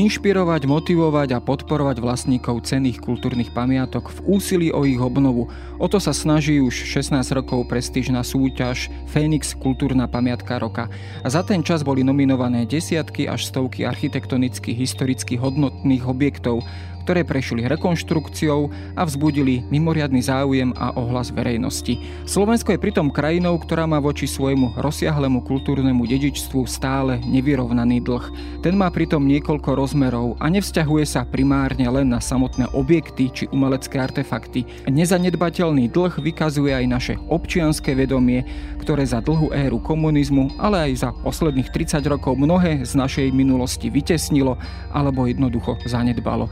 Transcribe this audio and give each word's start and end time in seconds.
inšpirovať, 0.00 0.64
motivovať 0.64 1.36
a 1.36 1.44
podporovať 1.44 2.00
vlastníkov 2.00 2.64
cenných 2.64 3.04
kultúrnych 3.04 3.52
pamiatok 3.52 4.08
v 4.08 4.40
úsilí 4.40 4.68
o 4.72 4.88
ich 4.88 4.96
obnovu. 4.96 5.52
O 5.76 5.86
to 5.92 6.00
sa 6.00 6.16
snaží 6.16 6.56
už 6.56 6.72
16 6.72 7.20
rokov 7.36 7.68
prestížna 7.68 8.24
súťaž 8.24 8.88
Fénix 9.12 9.52
Kultúrna 9.52 10.08
pamiatka 10.08 10.56
roka. 10.56 10.88
A 11.20 11.28
za 11.28 11.44
ten 11.44 11.60
čas 11.60 11.84
boli 11.84 12.00
nominované 12.00 12.64
desiatky 12.64 13.28
až 13.28 13.52
stovky 13.52 13.84
architektonických 13.84 14.76
historicky 14.80 15.36
hodnotných 15.36 16.08
objektov, 16.08 16.64
ktoré 17.02 17.24
prešli 17.24 17.64
rekonštrukciou 17.66 18.70
a 18.96 19.02
vzbudili 19.02 19.64
mimoriadny 19.72 20.20
záujem 20.20 20.70
a 20.76 20.92
ohlas 20.94 21.32
verejnosti. 21.32 21.98
Slovensko 22.28 22.76
je 22.76 22.82
pritom 22.82 23.08
krajinou, 23.08 23.56
ktorá 23.58 23.88
má 23.88 23.98
voči 23.98 24.28
svojmu 24.28 24.78
rozsiahlemu 24.78 25.42
kultúrnemu 25.44 26.04
dedičstvu 26.04 26.68
stále 26.68 27.18
nevyrovnaný 27.24 28.04
dlh. 28.04 28.24
Ten 28.60 28.76
má 28.76 28.92
pritom 28.92 29.24
niekoľko 29.24 29.74
rozmerov 29.74 30.36
a 30.38 30.46
nevzťahuje 30.52 31.04
sa 31.08 31.24
primárne 31.24 31.88
len 31.88 32.12
na 32.12 32.20
samotné 32.20 32.68
objekty 32.76 33.32
či 33.32 33.44
umelecké 33.50 33.96
artefakty. 33.98 34.68
Nezanedbateľný 34.90 35.88
dlh 35.90 36.14
vykazuje 36.20 36.76
aj 36.76 36.86
naše 36.86 37.14
občianské 37.30 37.96
vedomie, 37.96 38.44
ktoré 38.80 39.04
za 39.04 39.24
dlhú 39.24 39.52
éru 39.52 39.78
komunizmu, 39.80 40.56
ale 40.60 40.90
aj 40.90 40.92
za 41.06 41.10
posledných 41.24 41.72
30 41.72 42.04
rokov 42.10 42.36
mnohé 42.36 42.82
z 42.82 42.92
našej 42.96 43.28
minulosti 43.30 43.92
vytesnilo 43.92 44.58
alebo 44.90 45.26
jednoducho 45.28 45.78
zanedbalo. 45.86 46.50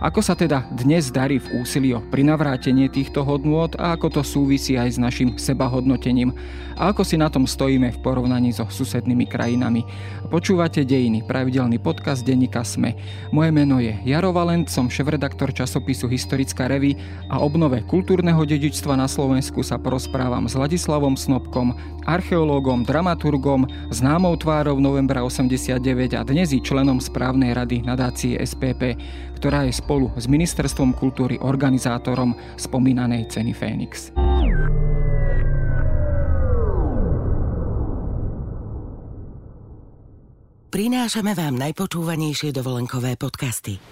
Ako 0.00 0.24
sa 0.24 0.32
teda 0.32 0.64
dnes 0.72 1.12
darí 1.12 1.36
v 1.36 1.60
úsilí 1.60 1.92
o 1.92 2.00
prinavrátenie 2.00 2.88
týchto 2.88 3.20
hodnôt 3.20 3.68
a 3.76 3.92
ako 3.92 4.08
to 4.08 4.22
súvisí 4.24 4.72
aj 4.80 4.96
s 4.96 4.98
našim 4.98 5.36
sebahodnotením 5.36 6.32
a 6.80 6.88
ako 6.88 7.04
si 7.04 7.20
na 7.20 7.28
tom 7.28 7.44
stojíme 7.44 7.92
v 7.92 8.00
porovnaní 8.00 8.48
so 8.48 8.64
susednými 8.64 9.28
krajinami. 9.28 9.84
Počúvate 10.30 10.86
Dejiny, 10.86 11.26
pravidelný 11.26 11.82
podcast 11.82 12.22
denníka 12.22 12.62
SME. 12.62 12.94
Moje 13.34 13.50
meno 13.50 13.82
je 13.82 13.98
Jaro 14.06 14.30
Valent, 14.30 14.70
som 14.70 14.86
šéf-redaktor 14.86 15.50
časopisu 15.50 16.06
Historická 16.06 16.70
revy 16.70 16.94
a 17.26 17.42
obnove 17.42 17.82
kultúrneho 17.82 18.38
dedičstva 18.46 18.94
na 18.94 19.10
Slovensku 19.10 19.66
sa 19.66 19.74
porozprávam 19.74 20.46
s 20.46 20.54
Ladislavom 20.54 21.18
Snobkom, 21.18 21.74
archeológom, 22.06 22.86
dramaturgom, 22.86 23.66
známou 23.90 24.38
tvárou 24.38 24.78
novembra 24.78 25.26
89 25.26 25.82
a 26.14 26.22
dnes 26.22 26.54
i 26.54 26.62
členom 26.62 27.02
správnej 27.02 27.50
rady 27.50 27.82
nadácie 27.82 28.38
SPP, 28.38 28.94
ktorá 29.34 29.66
je 29.66 29.74
spolu 29.74 30.14
s 30.14 30.30
Ministerstvom 30.30 30.94
kultúry 30.94 31.42
organizátorom 31.42 32.38
spomínanej 32.54 33.34
ceny 33.34 33.50
Fénix. 33.50 34.14
Prinášame 40.70 41.34
vám 41.34 41.58
najpočúvanejšie 41.58 42.54
dovolenkové 42.54 43.18
podcasty. 43.18 43.82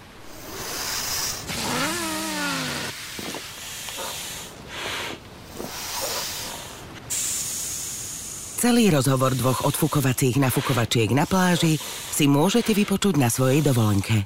Celý 8.63 8.95
rozhovor 8.95 9.35
dvoch 9.35 9.67
odfukovacích 9.67 10.39
nafukovačiek 10.39 11.11
na 11.11 11.27
pláži 11.27 11.75
si 12.15 12.31
môžete 12.31 12.71
vypočuť 12.71 13.19
na 13.19 13.27
svojej 13.27 13.59
dovolenke. 13.59 14.23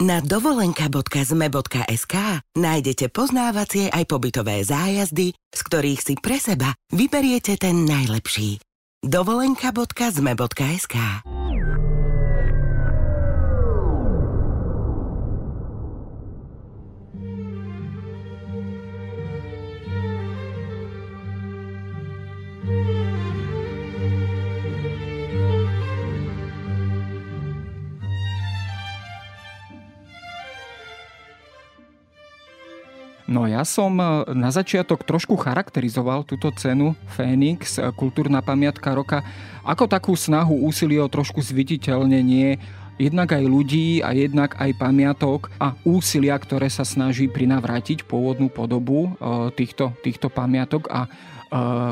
Na 0.00 0.24
dovolenka.zme.sk 0.24 2.14
nájdete 2.56 3.12
poznávacie 3.12 3.92
aj 3.92 4.04
pobytové 4.08 4.64
zájazdy, 4.64 5.36
z 5.36 5.60
ktorých 5.60 6.00
si 6.00 6.16
pre 6.16 6.40
seba 6.40 6.72
vyberiete 6.88 7.60
ten 7.60 7.84
najlepší. 7.84 8.64
dovolenka.zme.sk 9.04 10.96
No 33.26 33.50
ja 33.50 33.66
som 33.66 33.98
e, 33.98 34.06
na 34.38 34.54
začiatok 34.54 35.02
trošku 35.02 35.34
charakterizoval 35.34 36.22
túto 36.22 36.54
cenu 36.54 36.94
Fénix, 37.18 37.74
e, 37.74 37.90
kultúrna 37.90 38.38
pamiatka 38.38 38.94
roka, 38.94 39.26
ako 39.66 39.90
takú 39.90 40.14
snahu 40.14 40.62
úsilie 40.62 41.02
o 41.02 41.10
trošku 41.10 41.42
zviditeľnenie 41.42 42.58
jednak 42.96 43.34
aj 43.34 43.44
ľudí 43.44 44.00
a 44.00 44.14
jednak 44.14 44.56
aj 44.56 44.70
pamiatok 44.78 45.50
a 45.60 45.74
úsilia, 45.84 46.38
ktoré 46.38 46.70
sa 46.72 46.86
snaží 46.86 47.26
prinavrátiť 47.26 48.06
pôvodnú 48.06 48.46
podobu 48.46 49.10
e, 49.10 49.50
týchto, 49.58 49.90
týchto 50.06 50.30
pamiatok 50.30 50.86
a 50.86 51.10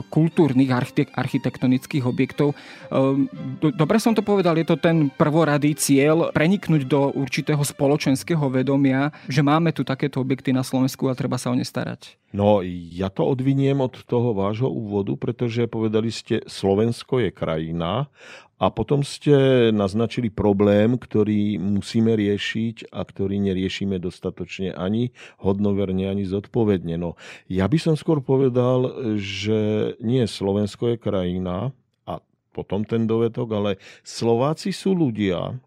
kultúrnych 0.09 0.71
architektonických 1.15 2.05
objektov. 2.05 2.53
Eh, 2.53 3.71
dobre 3.75 3.99
som 3.99 4.13
to 4.13 4.23
povedal, 4.23 4.57
je 4.59 4.67
to 4.67 4.77
ten 4.79 5.11
prvoradý 5.13 5.75
cieľ 5.77 6.31
preniknúť 6.31 6.83
do 6.87 7.13
určitého 7.15 7.61
spoločenského 7.61 8.47
vedomia, 8.51 9.11
že 9.31 9.45
máme 9.45 9.75
tu 9.75 9.83
takéto 9.87 10.21
objekty 10.21 10.55
na 10.55 10.63
Slovensku 10.63 11.09
a 11.09 11.19
treba 11.19 11.37
sa 11.41 11.51
o 11.51 11.57
ne 11.57 11.65
starať. 11.65 12.17
No, 12.35 12.67
ja 12.67 13.15
to 13.15 13.31
odviniem 13.31 13.79
od 13.79 13.95
toho 14.11 14.35
vášho 14.35 14.67
úvodu, 14.67 15.15
pretože 15.15 15.71
povedali 15.71 16.11
ste, 16.11 16.43
Slovensko 16.51 17.23
je 17.23 17.31
krajina 17.31 18.11
a 18.59 18.71
potom 18.75 19.03
ste 19.03 19.71
naznačili 19.75 20.31
problém, 20.31 20.99
ktorý 20.99 21.63
musíme 21.63 22.15
riešiť 22.15 22.91
a 22.95 23.03
ktorý 23.03 23.39
neriešime 23.39 23.99
dostatočne 23.99 24.75
ani 24.75 25.11
hodnoverne, 25.43 26.07
ani 26.07 26.27
zodpovedne. 26.27 26.95
No, 26.99 27.19
ja 27.51 27.67
by 27.67 27.79
som 27.83 27.95
skôr 27.95 28.19
povedal, 28.19 29.15
že 29.19 29.54
nie 30.01 30.25
Slovensko 30.27 30.95
je 30.95 30.97
krajina, 31.01 31.71
a 32.05 32.21
potom 32.55 32.87
ten 32.87 33.09
dovetok, 33.09 33.49
ale 33.51 33.71
Slováci 34.07 34.71
sú 34.71 34.95
ľudia, 34.95 35.59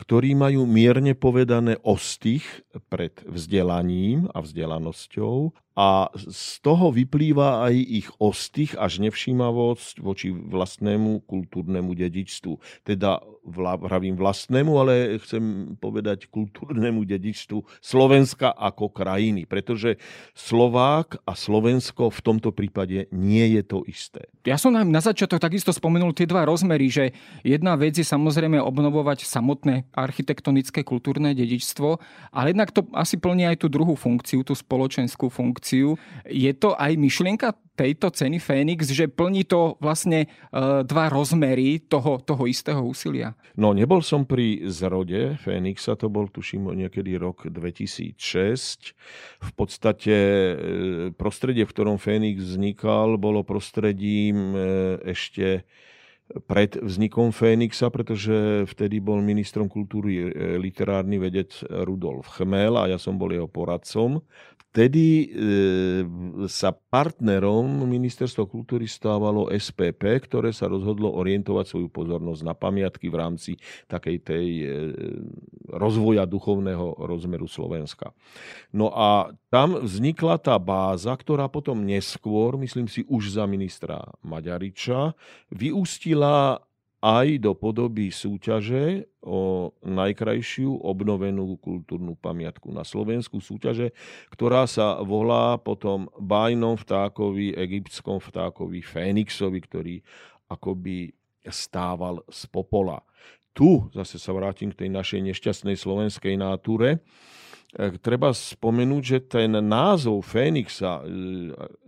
ktorí 0.00 0.34
majú 0.34 0.66
mierne 0.66 1.14
povedané 1.14 1.78
ostých 1.86 2.44
pred 2.90 3.14
vzdelaním 3.28 4.26
a 4.34 4.42
vzdelanosťou 4.42 5.54
a 5.72 6.12
z 6.14 6.60
toho 6.60 6.92
vyplýva 6.92 7.64
aj 7.64 7.74
ich 7.76 8.08
ostých 8.20 8.76
až 8.76 9.00
nevšímavosť 9.08 10.04
voči 10.04 10.28
vlastnému 10.32 11.24
kultúrnemu 11.24 11.96
dedičstvu. 11.96 12.84
Teda 12.84 13.24
vravím 13.42 14.14
vlastnému, 14.14 14.72
ale 14.78 15.18
chcem 15.18 15.74
povedať 15.80 16.30
kultúrnemu 16.30 17.02
dedičstvu 17.02 17.82
Slovenska 17.82 18.54
ako 18.54 18.92
krajiny, 18.92 19.50
pretože 19.50 19.98
Slovák 20.36 21.18
a 21.26 21.34
Slovensko 21.34 22.12
v 22.14 22.20
tomto 22.22 22.54
prípade 22.54 23.10
nie 23.10 23.58
je 23.58 23.62
to 23.66 23.82
isté. 23.90 24.30
Ja 24.46 24.60
som 24.60 24.76
nám 24.76 24.92
na 24.92 25.02
začiatok 25.02 25.42
takisto 25.42 25.74
spomenul 25.74 26.14
tie 26.14 26.28
dva 26.28 26.46
rozmery, 26.46 26.86
že 26.86 27.04
jedna 27.42 27.74
vec 27.74 27.98
je 27.98 28.06
samozrejme 28.06 28.62
obnovovať 28.62 29.26
samotné 29.26 29.90
architektonické 29.90 30.86
kultúrne 30.86 31.34
dedičstvo, 31.34 31.98
ale 32.30 32.54
jednak 32.54 32.70
to 32.70 32.86
asi 32.94 33.18
plní 33.18 33.50
aj 33.50 33.64
tú 33.64 33.66
druhú 33.66 33.98
funkciu, 33.98 34.46
tú 34.46 34.54
spoločenskú 34.54 35.26
funkciu. 35.26 35.61
Je 36.26 36.52
to 36.58 36.74
aj 36.74 36.98
myšlienka 36.98 37.54
tejto 37.72 38.12
ceny 38.12 38.36
Fénix, 38.36 38.92
že 38.92 39.08
plní 39.08 39.48
to 39.48 39.80
vlastne 39.80 40.28
e, 40.28 40.28
dva 40.84 41.08
rozmery 41.08 41.80
toho, 41.80 42.20
toho 42.20 42.44
istého 42.44 42.84
úsilia? 42.84 43.32
No, 43.56 43.72
nebol 43.72 44.04
som 44.04 44.28
pri 44.28 44.68
zrode 44.68 45.40
Fénixa, 45.40 45.96
to 45.96 46.12
bol 46.12 46.28
tuším 46.28 46.68
niekedy 46.76 47.16
rok 47.16 47.48
2006. 47.48 48.92
V 49.40 49.50
podstate 49.56 50.14
e, 50.14 50.54
prostredie, 51.16 51.64
v 51.64 51.72
ktorom 51.72 51.96
Fénix 51.96 52.44
vznikal, 52.44 53.16
bolo 53.16 53.40
prostredím 53.40 54.52
e, 54.52 54.58
ešte 55.08 55.64
pred 56.48 56.80
vznikom 56.80 57.28
Fénixa, 57.28 57.92
pretože 57.92 58.64
vtedy 58.64 59.04
bol 59.04 59.20
ministrom 59.20 59.68
kultúry 59.68 60.32
literárny 60.56 61.20
vedec 61.20 61.52
Rudolf 61.68 62.40
Chmel 62.40 62.72
a 62.80 62.88
ja 62.88 62.96
som 62.96 63.20
bol 63.20 63.36
jeho 63.36 63.44
poradcom. 63.44 64.24
Vtedy 64.72 65.04
e, 65.04 65.26
sa 66.48 66.72
partnerom 66.72 67.84
ministerstva 67.84 68.48
kultúry 68.48 68.88
stávalo 68.88 69.52
SPP, 69.52 70.00
ktoré 70.24 70.48
sa 70.48 70.64
rozhodlo 70.64 71.12
orientovať 71.12 71.76
svoju 71.76 71.92
pozornosť 71.92 72.40
na 72.40 72.56
pamiatky 72.56 73.12
v 73.12 73.16
rámci 73.20 73.52
takej 73.84 74.16
tej 74.24 74.48
e, 74.64 74.66
rozvoja 75.76 76.24
duchovného 76.24 77.04
rozmeru 77.04 77.44
Slovenska. 77.44 78.16
No 78.72 78.88
a 78.96 79.36
tam 79.52 79.76
vznikla 79.76 80.40
tá 80.40 80.56
báza, 80.56 81.12
ktorá 81.12 81.52
potom 81.52 81.84
neskôr, 81.84 82.56
myslím 82.56 82.88
si 82.88 83.04
už 83.12 83.36
za 83.36 83.44
ministra 83.44 84.00
Maďariča, 84.24 85.12
vyústila 85.52 86.64
aj 87.02 87.42
do 87.42 87.58
podoby 87.58 88.14
súťaže 88.14 89.10
o 89.26 89.74
najkrajšiu 89.82 90.86
obnovenú 90.86 91.58
kultúrnu 91.58 92.14
pamiatku 92.14 92.70
na 92.70 92.86
Slovensku. 92.86 93.42
Súťaže, 93.42 93.90
ktorá 94.30 94.70
sa 94.70 95.02
volá 95.02 95.58
potom 95.58 96.06
bájnom 96.14 96.78
vtákovi, 96.78 97.58
egyptskom 97.58 98.22
vtákovi 98.22 98.86
Fénixovi, 98.86 99.58
ktorý 99.66 99.94
akoby 100.46 101.10
stával 101.50 102.22
z 102.30 102.46
popola. 102.46 103.02
tu 103.52 103.92
zase 103.92 104.16
sa 104.16 104.32
vrátim 104.32 104.72
k 104.72 104.86
tej 104.86 104.90
našej 104.94 105.20
nešťastnej 105.28 105.76
slovenskej 105.76 106.40
náture, 106.40 107.04
treba 108.00 108.32
spomenúť, 108.32 109.02
že 109.04 109.18
ten 109.28 109.52
názov 109.60 110.24
Fénixa, 110.24 111.04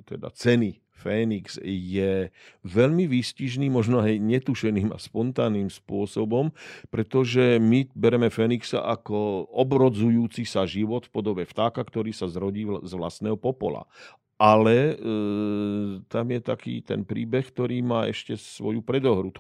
teda 0.05 0.29
ceny 0.33 0.84
Fénix 1.05 1.61
je 1.61 2.33
veľmi 2.65 3.05
výstižný, 3.05 3.69
možno 3.69 4.01
aj 4.01 4.17
netušeným 4.17 4.97
a 4.97 4.97
spontánnym 4.97 5.69
spôsobom, 5.69 6.57
pretože 6.89 7.61
my 7.61 7.93
bereme 7.93 8.33
Fénixa 8.33 8.81
ako 8.81 9.45
obrodzujúci 9.53 10.49
sa 10.49 10.65
život 10.65 11.05
v 11.05 11.13
podobe 11.13 11.43
vtáka, 11.45 11.85
ktorý 11.85 12.17
sa 12.17 12.25
zrodí 12.33 12.65
z 12.65 12.93
vlastného 12.97 13.37
popola. 13.37 13.85
Ale 14.35 14.75
e, 14.75 14.95
tam 16.11 16.27
je 16.27 16.41
taký 16.43 16.83
ten 16.83 17.07
príbeh, 17.07 17.47
ktorý 17.55 17.87
má 17.87 18.11
ešte 18.11 18.35
svoju 18.35 18.83
predohru. 18.83 19.31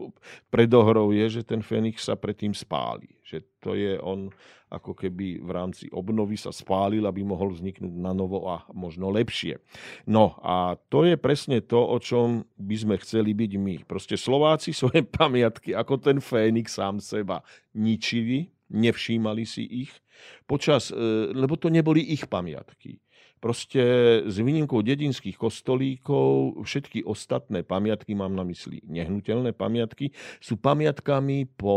Predohrou 0.55 1.11
je, 1.11 1.41
že 1.41 1.43
ten 1.43 1.59
Fénix 1.59 2.07
sa 2.07 2.15
predtým 2.15 2.55
spáli. 2.55 3.11
Že 3.27 3.39
to 3.59 3.71
je 3.75 3.99
on 3.99 4.31
ako 4.75 4.93
keby 4.95 5.39
v 5.39 5.51
rámci 5.55 5.87
obnovy 5.95 6.35
sa 6.35 6.51
spálil, 6.51 7.07
aby 7.07 7.23
mohol 7.23 7.55
vzniknúť 7.55 7.95
na 7.95 8.11
novo 8.11 8.51
a 8.51 8.67
možno 8.75 9.11
lepšie. 9.15 9.63
No 10.05 10.35
a 10.43 10.75
to 10.91 11.07
je 11.07 11.15
presne 11.15 11.63
to, 11.63 11.79
o 11.79 11.99
čom 12.03 12.43
by 12.59 12.75
sme 12.75 12.95
chceli 12.99 13.31
byť 13.31 13.53
my. 13.55 13.75
Proste 13.87 14.19
Slováci 14.19 14.75
svoje 14.77 15.07
pamiatky, 15.07 15.73
ako 15.73 16.03
ten 16.03 16.19
Fénix 16.19 16.75
sám 16.75 16.99
seba, 16.99 17.47
ničili, 17.71 18.51
nevšímali 18.75 19.47
si 19.47 19.63
ich, 19.63 19.93
počas, 20.51 20.91
e, 20.91 21.31
lebo 21.31 21.55
to 21.55 21.71
neboli 21.71 22.03
ich 22.03 22.27
pamiatky. 22.27 22.99
Proste 23.45 23.85
s 24.25 24.41
výnimkou 24.41 24.81
dedinských 24.81 25.37
kostolíkov 25.37 26.65
všetky 26.65 27.05
ostatné 27.05 27.61
pamiatky, 27.61 28.17
mám 28.17 28.33
na 28.33 28.41
mysli 28.49 28.81
nehnuteľné 28.89 29.53
pamiatky, 29.53 30.17
sú 30.41 30.57
pamiatkami 30.57 31.45
po 31.53 31.77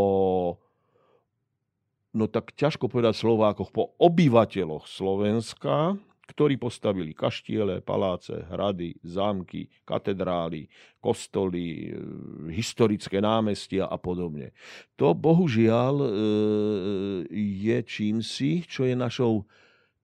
no 2.16 2.24
tak 2.24 2.56
ťažko 2.56 2.88
povedať 2.88 3.20
Slovákoch, 3.20 3.68
po 3.68 3.92
obyvateľoch 4.00 4.88
Slovenska, 4.88 6.00
ktorí 6.28 6.56
postavili 6.56 7.12
kaštiele, 7.12 7.84
paláce, 7.84 8.48
hrady, 8.48 8.96
zámky, 9.04 9.68
katedrály, 9.84 10.72
kostoly, 11.04 11.68
e, 11.68 12.00
historické 12.52 13.20
námestia 13.20 13.88
a 13.88 13.96
podobne. 13.96 14.56
To 14.96 15.16
bohužiaľ 15.16 15.94
e, 16.00 16.08
je 17.32 17.78
čímsi, 17.84 18.64
čo 18.64 18.84
je 18.84 18.96
našou 18.96 19.48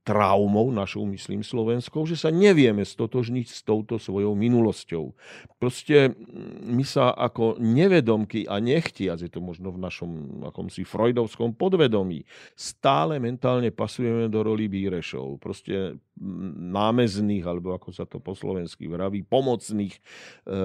traumou, 0.05 0.69
našou 0.69 1.09
myslím 1.09 1.41
slovenskou, 1.41 2.05
že 2.05 2.21
sa 2.21 2.29
nevieme 2.29 2.85
stotožniť 2.85 3.47
s 3.49 3.65
touto 3.65 3.97
svojou 3.97 4.37
minulosťou. 4.37 5.17
Proste 5.56 6.12
my 6.61 6.85
sa 6.85 7.09
ako 7.17 7.56
nevedomky 7.56 8.45
a 8.45 8.61
nechtiac, 8.61 9.25
je 9.25 9.33
to 9.33 9.41
možno 9.41 9.73
v 9.73 9.81
našom 9.81 10.11
akomsi 10.45 10.85
freudovskom 10.85 11.56
podvedomí, 11.56 12.29
stále 12.53 13.17
mentálne 13.17 13.73
pasujeme 13.73 14.29
do 14.29 14.45
roli 14.45 14.69
bírešov. 14.69 15.41
Proste 15.41 15.97
námezných, 16.14 17.43
alebo 17.43 17.75
ako 17.75 17.90
sa 17.90 18.06
to 18.06 18.22
po 18.22 18.38
slovensky 18.38 18.87
vraví, 18.87 19.26
pomocných 19.26 19.90
e, 19.90 20.00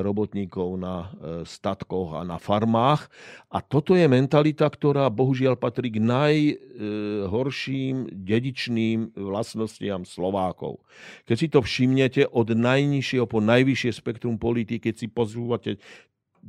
robotníkov 0.05 0.77
na 0.77 1.09
e, 1.09 1.41
statkoch 1.41 2.21
a 2.21 2.23
na 2.25 2.37
farmách. 2.37 3.09
A 3.49 3.65
toto 3.65 3.97
je 3.97 4.05
mentalita, 4.05 4.69
ktorá 4.69 5.09
bohužiaľ 5.09 5.57
patrí 5.57 5.89
k 5.89 6.05
najhorším 6.05 8.13
dedičným 8.13 9.17
vlastnostiam 9.17 10.05
Slovákov. 10.05 10.85
Keď 11.25 11.37
si 11.37 11.47
to 11.49 11.65
všimnete 11.65 12.29
od 12.29 12.53
najnižšieho 12.53 13.25
po 13.25 13.41
najvyššie 13.41 13.91
spektrum 13.97 14.37
politiky, 14.37 14.89
keď 14.89 14.95
si 15.01 15.07
pozrúvate 15.09 15.81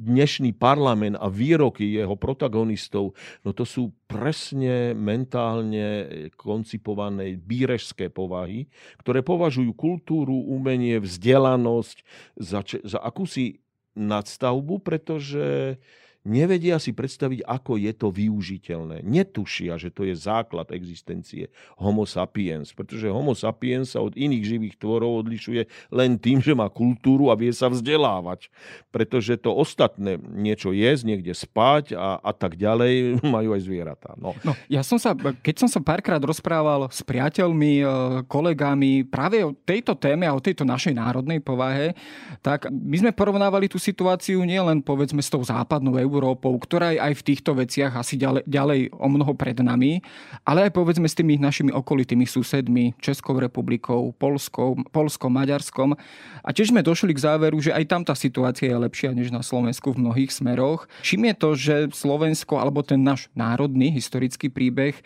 dnešný 0.00 0.56
parlament 0.56 1.20
a 1.20 1.28
výroky 1.28 1.84
jeho 1.84 2.16
protagonistov, 2.16 3.12
no 3.44 3.50
to 3.52 3.68
sú 3.68 3.92
presne 4.08 4.96
mentálne 4.96 6.08
koncipované 6.34 7.36
bírežské 7.36 8.08
povahy, 8.08 8.66
ktoré 9.04 9.20
považujú 9.20 9.76
kultúru, 9.76 10.34
umenie, 10.48 10.96
vzdelanosť 10.98 11.96
za, 12.40 12.64
za 12.64 12.98
akúsi 12.98 13.60
nadstavbu, 13.94 14.80
pretože 14.80 15.76
nevedia 16.24 16.76
si 16.76 16.92
predstaviť, 16.92 17.46
ako 17.48 17.80
je 17.80 17.92
to 17.96 18.08
využiteľné. 18.12 19.00
Netušia, 19.00 19.80
že 19.80 19.88
to 19.88 20.04
je 20.04 20.12
základ 20.12 20.68
existencie 20.74 21.48
Homo 21.80 22.04
sapiens, 22.04 22.76
pretože 22.76 23.08
Homo 23.08 23.32
sapiens 23.32 23.96
sa 23.96 24.04
od 24.04 24.12
iných 24.12 24.44
živých 24.44 24.74
tvorov 24.76 25.24
odlišuje 25.24 25.92
len 25.94 26.20
tým, 26.20 26.44
že 26.44 26.52
má 26.52 26.68
kultúru 26.68 27.32
a 27.32 27.38
vie 27.38 27.52
sa 27.54 27.72
vzdelávať. 27.72 28.52
Pretože 28.92 29.40
to 29.40 29.54
ostatné, 29.54 30.20
niečo 30.20 30.76
jesť, 30.76 31.02
niekde 31.08 31.32
spať 31.32 31.96
a, 31.96 32.20
a 32.20 32.32
tak 32.36 32.60
ďalej, 32.60 33.16
majú 33.36 33.56
aj 33.56 33.62
zvieratá. 33.64 34.10
No. 34.20 34.36
No, 34.44 34.52
ja 34.68 34.84
som 34.84 35.00
sa, 35.00 35.16
keď 35.16 35.66
som 35.66 35.68
sa 35.68 35.80
párkrát 35.80 36.20
rozprával 36.20 36.88
s 36.92 37.00
priateľmi, 37.00 37.72
e, 37.80 37.84
kolegami 38.28 39.08
práve 39.08 39.40
o 39.40 39.56
tejto 39.56 39.96
téme 39.96 40.28
a 40.28 40.36
o 40.36 40.42
tejto 40.42 40.68
našej 40.68 40.92
národnej 40.92 41.40
povahe, 41.40 41.96
tak 42.44 42.68
my 42.68 42.96
sme 43.00 43.12
porovnávali 43.16 43.68
tú 43.70 43.80
situáciu 43.80 44.44
nielen 44.44 44.84
povedzme 44.84 45.20
s 45.24 45.32
tou 45.32 45.40
západnou 45.40 45.96
Európou, 46.10 46.58
ktorá 46.58 46.90
je 46.90 46.98
aj 46.98 47.14
v 47.22 47.26
týchto 47.30 47.54
veciach 47.54 47.94
asi 47.94 48.18
ďalej, 48.18 48.42
ďalej 48.50 48.80
o 48.90 49.06
mnoho 49.06 49.38
pred 49.38 49.54
nami, 49.62 50.02
ale 50.42 50.66
aj 50.66 50.74
povedzme 50.74 51.06
s 51.06 51.14
tými 51.14 51.38
našimi 51.38 51.70
okolitými 51.70 52.26
susedmi, 52.26 52.98
Českou 52.98 53.38
republikou, 53.38 54.10
Polskou, 54.18 54.82
Polskom, 54.90 55.30
Maďarskom. 55.30 55.94
A 56.42 56.48
tiež 56.50 56.74
sme 56.74 56.82
došli 56.82 57.14
k 57.14 57.22
záveru, 57.22 57.62
že 57.62 57.70
aj 57.70 57.84
tam 57.86 58.02
tá 58.02 58.18
situácia 58.18 58.66
je 58.66 58.82
lepšia 58.82 59.14
než 59.14 59.30
na 59.30 59.46
Slovensku 59.46 59.94
v 59.94 60.02
mnohých 60.02 60.34
smeroch. 60.34 60.90
Čím 61.06 61.30
je 61.30 61.34
to, 61.38 61.48
že 61.54 61.74
Slovensko 61.94 62.58
alebo 62.58 62.82
ten 62.82 62.98
náš 62.98 63.30
národný 63.38 63.94
historický 63.94 64.50
príbeh 64.50 64.98
e, 64.98 65.02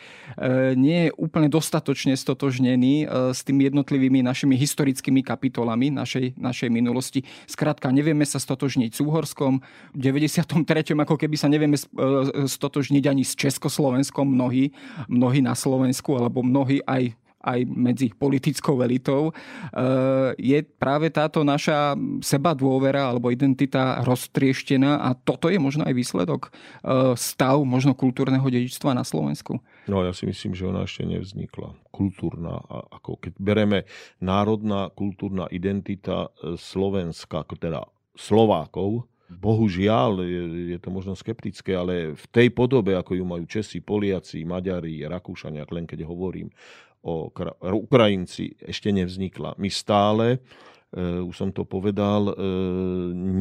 nie 0.73 1.11
je 1.11 1.11
úplne 1.21 1.53
dostatočne 1.53 2.17
stotožnený 2.17 3.05
e, 3.05 3.07
s 3.37 3.45
tými 3.45 3.69
jednotlivými 3.69 4.25
našimi 4.25 4.57
historickými 4.57 5.21
kapitolami 5.21 5.93
našej, 5.93 6.41
našej 6.41 6.71
minulosti. 6.73 7.27
Skrátka, 7.45 7.93
nevieme 7.93 8.25
sa 8.25 8.41
stotožniť 8.41 8.91
s 8.97 9.01
Úhorskom. 9.05 9.61
V 9.93 9.99
93 10.01 10.94
pričom 10.95 11.11
ako 11.11 11.19
keby 11.19 11.37
sa 11.37 11.51
nevieme 11.51 11.75
e, 11.75 11.83
stotožniť 12.47 13.05
ani 13.11 13.27
s 13.27 13.35
Československom 13.35 14.31
mnohí, 14.31 14.71
mnohí 15.11 15.43
na 15.43 15.59
Slovensku, 15.59 16.15
alebo 16.15 16.47
mnohí 16.47 16.79
aj 16.87 17.19
aj 17.45 17.61
medzi 17.69 18.09
politickou 18.09 18.81
elitou, 18.81 19.29
e, 19.29 19.33
je 20.41 20.65
práve 20.65 21.13
táto 21.13 21.45
naša 21.45 21.93
seba 22.25 22.57
dôvera 22.57 23.13
alebo 23.13 23.29
identita 23.29 24.01
roztrieštená 24.01 25.05
a 25.05 25.13
toto 25.13 25.53
je 25.53 25.61
možno 25.61 25.85
aj 25.85 25.93
výsledok 25.93 26.49
e, 26.49 26.51
stav 27.21 27.61
možno 27.69 27.93
kultúrneho 27.93 28.49
dedičstva 28.49 28.97
na 28.97 29.05
Slovensku. 29.05 29.61
No 29.93 30.01
ja 30.09 30.17
si 30.17 30.25
myslím, 30.25 30.57
že 30.57 30.73
ona 30.73 30.89
ešte 30.89 31.05
nevznikla. 31.05 31.77
Kultúrna, 31.93 32.65
ako 32.89 33.21
keď 33.21 33.37
bereme 33.37 33.85
národná 34.25 34.89
kultúrna 34.97 35.45
identita 35.53 36.33
Slovenska, 36.41 37.45
teda 37.61 37.85
Slovákov, 38.17 39.05
Bohužiaľ, 39.33 40.21
je, 40.21 40.43
je 40.77 40.79
to 40.79 40.93
možno 40.93 41.17
skeptické, 41.17 41.73
ale 41.73 42.13
v 42.13 42.25
tej 42.29 42.49
podobe, 42.53 42.93
ako 42.93 43.17
ju 43.17 43.25
majú 43.25 43.45
Česi, 43.49 43.81
Poliaci, 43.81 44.45
Maďari, 44.45 45.01
Rakúšania, 45.09 45.65
len 45.73 45.89
keď 45.89 46.05
hovorím 46.05 46.53
o 47.05 47.29
Ukrajinci, 47.61 48.57
ešte 48.65 48.89
nevznikla. 48.89 49.61
My 49.61 49.69
stále, 49.69 50.41
e, 50.93 51.21
už 51.21 51.35
som 51.37 51.51
to 51.53 51.69
povedal, 51.69 52.33
e, 52.33 52.35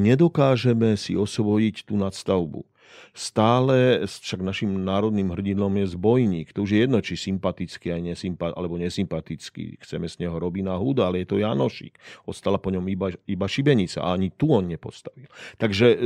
nedokážeme 0.04 1.00
si 1.00 1.16
osvojiť 1.16 1.88
tú 1.88 1.96
nadstavbu 1.96 2.73
stále, 3.13 4.03
však 4.05 4.41
našim 4.41 4.69
národným 4.81 5.29
hrdinom 5.33 5.71
je 5.77 5.93
zbojník. 5.93 6.51
To 6.57 6.65
už 6.65 6.71
je 6.73 6.79
jedno, 6.85 7.00
či 7.00 7.13
sympatický 7.13 7.93
aj 7.93 8.01
nesympa, 8.01 8.51
alebo 8.53 8.75
nesympatický. 8.81 9.81
Chceme 9.85 10.09
z 10.09 10.25
neho 10.25 10.35
Robina 10.38 10.73
Huda, 10.75 11.09
ale 11.09 11.23
je 11.23 11.33
to 11.33 11.41
Janošik. 11.41 11.97
Ostala 12.25 12.57
po 12.57 12.73
ňom 12.73 12.85
iba, 12.89 13.13
iba 13.29 13.45
Šibenica 13.45 14.01
a 14.01 14.17
ani 14.17 14.33
tu 14.33 14.50
on 14.50 14.65
nepostavil. 14.65 15.29
Takže 15.62 15.88
e, 15.93 15.97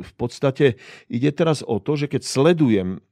v 0.00 0.12
podstate 0.14 0.78
ide 1.10 1.30
teraz 1.34 1.66
o 1.66 1.82
to, 1.82 1.98
že 1.98 2.06
keď 2.06 2.22
sledujem 2.22 3.02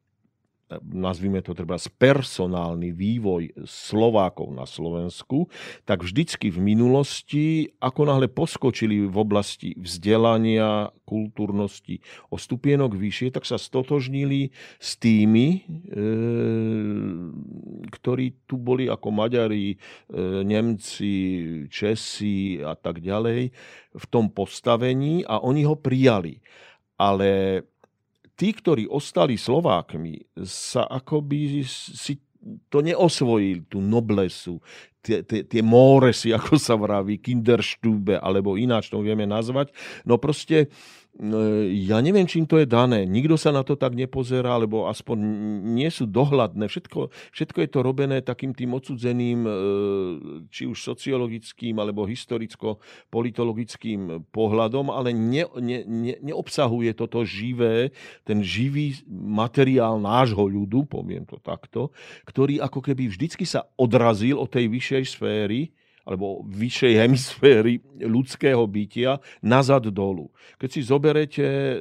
nazvime 0.78 1.42
to 1.42 1.50
treba 1.50 1.74
personálny 1.98 2.94
vývoj 2.94 3.66
Slovákov 3.66 4.54
na 4.54 4.62
Slovensku, 4.68 5.50
tak 5.82 6.06
vždycky 6.06 6.54
v 6.54 6.62
minulosti, 6.62 7.74
ako 7.82 8.06
náhle 8.06 8.30
poskočili 8.30 9.10
v 9.10 9.16
oblasti 9.18 9.74
vzdelania, 9.74 10.94
kultúrnosti 11.02 11.98
o 12.30 12.38
stupienok 12.38 12.94
vyššie, 12.94 13.34
tak 13.34 13.42
sa 13.42 13.58
stotožnili 13.58 14.54
s 14.78 14.94
tými, 14.94 15.66
e, 15.90 16.02
ktorí 17.90 18.46
tu 18.46 18.54
boli 18.54 18.86
ako 18.86 19.08
Maďari, 19.10 19.74
e, 19.74 19.76
Nemci, 20.46 21.14
Česi 21.66 22.62
a 22.62 22.78
tak 22.78 23.02
ďalej 23.02 23.50
v 23.90 24.04
tom 24.06 24.30
postavení 24.30 25.26
a 25.26 25.42
oni 25.42 25.66
ho 25.66 25.74
prijali. 25.74 26.38
Ale 27.00 27.62
tí, 28.40 28.56
ktorí 28.56 28.88
ostali 28.88 29.36
Slovákmi, 29.36 30.40
sa 30.48 30.88
akoby 30.88 31.60
si 31.68 32.16
to 32.72 32.80
neosvojili, 32.80 33.68
tú 33.68 33.84
noblesu, 33.84 34.64
tie, 35.04 35.20
tie, 35.20 35.44
tie 35.44 35.60
móresy, 35.60 36.32
ako 36.38 36.56
sa 36.56 36.72
vraví, 36.72 37.20
kinderstube, 37.20 38.16
alebo 38.16 38.56
ináč 38.56 38.88
to 38.88 39.04
vieme 39.04 39.28
nazvať. 39.28 39.76
No 40.08 40.16
proste 40.16 40.72
ja 41.74 41.98
neviem, 42.00 42.24
čím 42.24 42.46
to 42.46 42.62
je 42.62 42.70
dané. 42.70 43.04
Nikto 43.04 43.36
sa 43.36 43.52
na 43.52 43.62
to 43.66 43.76
tak 43.76 43.98
nepozerá, 43.98 44.56
lebo 44.56 44.88
aspoň 44.88 45.18
nie 45.74 45.90
sú 45.90 46.06
dohľadné. 46.08 46.68
Všetko, 46.70 47.10
všetko 47.34 47.58
je 47.60 47.68
to 47.68 47.82
robené 47.82 48.22
takým 48.22 48.54
tým 48.56 48.72
odsudzeným, 48.78 49.44
e, 49.44 49.50
či 50.48 50.64
už 50.70 50.80
sociologickým, 50.80 51.76
alebo 51.76 52.08
historicko-politologickým 52.08 54.32
pohľadom, 54.32 54.88
ale 54.88 55.12
ne, 55.12 55.44
ne, 55.58 55.84
ne, 55.84 56.16
neobsahuje 56.24 56.96
toto 56.96 57.20
živé, 57.26 57.92
ten 58.24 58.40
živý 58.40 58.96
materiál 59.10 60.00
nášho 60.00 60.46
ľudu, 60.46 60.86
poviem 60.88 61.28
to 61.28 61.36
takto, 61.42 61.90
ktorý 62.24 62.64
ako 62.64 62.80
keby 62.80 63.12
vždycky 63.12 63.44
sa 63.44 63.68
odrazil 63.76 64.40
od 64.40 64.48
tej 64.48 64.72
vyššej 64.72 65.04
sféry, 65.10 65.68
alebo 66.04 66.42
vyššej 66.48 66.94
hemisféry 66.96 67.80
ľudského 68.00 68.64
bytia 68.64 69.20
nazad 69.44 69.88
dolu. 69.92 70.32
Keď 70.56 70.68
si 70.68 70.80
zoberete, 70.80 71.44
e, 71.44 71.76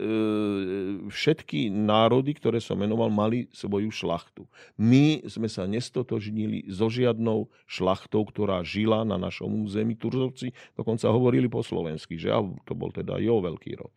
všetky 1.07 1.71
národy, 1.71 2.35
ktoré 2.35 2.59
som 2.59 2.79
menoval, 2.79 3.07
mali 3.09 3.47
svoju 3.55 3.89
šlachtu. 3.89 4.43
My 4.75 5.23
sme 5.25 5.47
sa 5.47 5.65
nestotožnili 5.65 6.67
so 6.67 6.91
žiadnou 6.91 7.47
šlachtou, 7.65 8.27
ktorá 8.27 8.61
žila 8.61 9.07
na 9.07 9.15
našom 9.15 9.49
území. 9.63 9.95
Turzovci 9.95 10.51
dokonca 10.75 11.07
hovorili 11.09 11.47
po 11.47 11.63
slovensky, 11.63 12.19
že 12.19 12.31
to 12.67 12.73
bol 12.75 12.91
teda 12.91 13.17
jo 13.19 13.39
veľký 13.39 13.71
rod. 13.79 13.93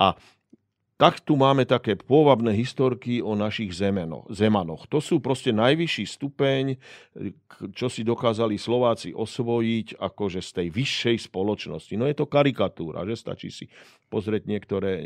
A 0.00 0.16
tak 1.00 1.24
tu 1.24 1.32
máme 1.32 1.64
také 1.64 1.96
pôvabné 1.96 2.52
historky 2.52 3.24
o 3.24 3.32
našich 3.32 3.72
zemanoch. 3.72 4.84
To 4.92 5.00
sú 5.00 5.16
proste 5.16 5.48
najvyšší 5.48 6.04
stupeň, 6.04 6.76
čo 7.72 7.88
si 7.88 8.04
dokázali 8.04 8.60
Slováci 8.60 9.16
osvojiť 9.16 9.96
akože 9.96 10.44
z 10.44 10.50
tej 10.60 10.68
vyššej 10.68 11.16
spoločnosti. 11.32 11.96
No 11.96 12.04
je 12.04 12.12
to 12.12 12.28
karikatúra, 12.28 13.08
že 13.08 13.16
stačí 13.16 13.48
si 13.48 13.64
pozrieť 14.12 14.44
niektoré 14.44 14.90
e, 14.92 15.04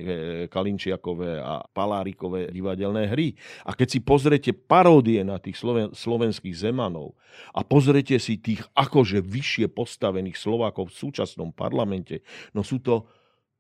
Kalinčiakové 0.50 1.38
a 1.38 1.62
Palárikové 1.62 2.50
divadelné 2.50 3.06
hry. 3.14 3.38
A 3.62 3.78
keď 3.78 3.94
si 3.94 4.00
pozriete 4.02 4.50
paródie 4.50 5.22
na 5.22 5.38
tých 5.38 5.62
slovenských 5.94 6.58
zemanov 6.58 7.14
a 7.54 7.62
pozriete 7.62 8.18
si 8.18 8.42
tých 8.42 8.66
akože 8.74 9.22
vyššie 9.22 9.70
postavených 9.70 10.42
Slovákov 10.42 10.90
v 10.90 10.98
súčasnom 11.06 11.54
parlamente, 11.54 12.26
no 12.50 12.66
sú 12.66 12.82
to 12.82 13.06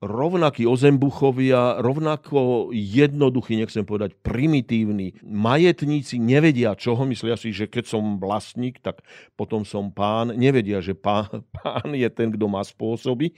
rovnakí 0.04 0.68
ozembuchovia, 0.68 1.80
rovnako 1.80 2.68
jednoduchí, 2.76 3.56
nechcem 3.56 3.88
povedať 3.88 4.12
primitívni. 4.20 5.16
Majetníci 5.24 6.20
nevedia 6.20 6.76
čoho, 6.76 7.08
myslia 7.08 7.40
si, 7.40 7.56
že 7.56 7.64
keď 7.64 7.88
som 7.88 8.20
vlastník, 8.20 8.84
tak 8.84 9.00
potom 9.34 9.64
som 9.64 9.88
pán. 9.88 10.36
Nevedia, 10.36 10.84
že 10.84 10.92
pán, 10.92 11.42
pán 11.56 11.96
je 11.96 12.06
ten, 12.12 12.28
kto 12.28 12.44
má 12.44 12.60
spôsoby 12.60 13.32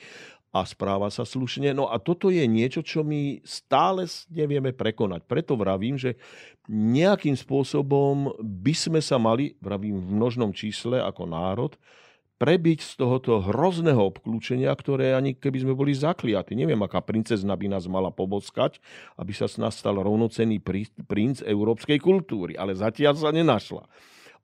a 0.50 0.66
správa 0.66 1.12
sa 1.12 1.22
slušne. 1.22 1.70
No 1.76 1.86
a 1.92 2.02
toto 2.02 2.32
je 2.32 2.42
niečo, 2.48 2.82
čo 2.82 3.06
my 3.06 3.44
stále 3.46 4.08
nevieme 4.32 4.74
prekonať. 4.74 5.28
Preto 5.28 5.54
vravím, 5.54 6.00
že 6.00 6.18
nejakým 6.66 7.38
spôsobom 7.38 8.34
by 8.42 8.74
sme 8.74 9.00
sa 9.04 9.20
mali, 9.22 9.54
vravím 9.62 10.02
v 10.02 10.08
množnom 10.18 10.50
čísle 10.50 10.98
ako 10.98 11.30
národ, 11.30 11.72
prebiť 12.36 12.84
z 12.84 12.92
tohoto 13.00 13.40
hrozného 13.40 14.12
obklúčenia, 14.12 14.68
ktoré 14.76 15.16
ani 15.16 15.32
keby 15.32 15.64
sme 15.64 15.72
boli 15.72 15.96
zakliatí. 15.96 16.52
Neviem, 16.52 16.80
aká 16.84 17.00
princezna 17.00 17.56
by 17.56 17.72
nás 17.72 17.88
mala 17.88 18.12
poboskať, 18.12 18.80
aby 19.16 19.32
sa 19.32 19.48
z 19.48 19.60
nás 19.60 19.76
stal 19.76 19.96
rovnocenný 19.96 20.60
princ 21.08 21.40
európskej 21.40 21.96
kultúry. 21.96 22.52
Ale 22.56 22.76
zatiaľ 22.76 23.16
sa 23.16 23.32
nenašla 23.32 23.88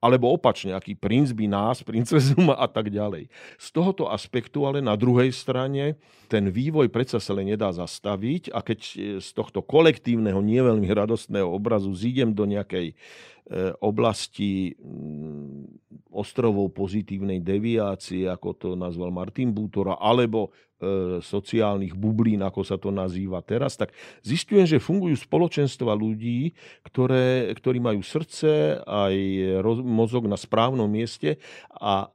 alebo 0.02 0.34
opačne, 0.34 0.74
aký 0.74 0.98
princ 0.98 1.30
by 1.30 1.46
nás, 1.46 1.86
princezu 1.86 2.34
a 2.58 2.66
tak 2.66 2.90
ďalej. 2.90 3.30
Z 3.54 3.70
tohoto 3.70 4.10
aspektu 4.10 4.66
ale 4.66 4.82
na 4.82 4.98
druhej 4.98 5.30
strane 5.30 5.94
ten 6.26 6.50
vývoj 6.50 6.90
predsa 6.90 7.22
sa 7.22 7.30
len 7.38 7.54
nedá 7.54 7.70
zastaviť 7.70 8.50
a 8.50 8.66
keď 8.66 8.80
z 9.22 9.28
tohto 9.30 9.62
kolektívneho, 9.62 10.42
nie 10.42 10.58
veľmi 10.58 10.90
radostného 10.90 11.46
obrazu 11.46 11.94
zídem 11.94 12.34
do 12.34 12.42
nejakej 12.50 12.98
oblasti 13.82 14.72
mm, 14.78 15.82
ostrovov 16.12 16.72
pozitívnej 16.76 17.40
deviácie, 17.40 18.28
ako 18.28 18.48
to 18.54 18.68
nazval 18.78 19.10
Martin 19.10 19.50
Bútora, 19.50 19.98
alebo 19.98 20.52
e, 20.78 21.18
sociálnych 21.18 21.96
bublín, 21.96 22.44
ako 22.44 22.62
sa 22.62 22.76
to 22.78 22.94
nazýva 22.94 23.40
teraz, 23.42 23.74
tak 23.74 23.96
zistujem, 24.22 24.68
že 24.68 24.80
fungujú 24.80 25.16
spoločenstva 25.18 25.92
ľudí, 25.96 26.52
ktoré, 26.86 27.50
ktorí 27.56 27.80
majú 27.80 28.00
srdce 28.04 28.78
aj 28.84 29.14
mozog 29.82 30.28
na 30.28 30.38
správnom 30.38 30.86
mieste 30.86 31.40
a 31.72 32.12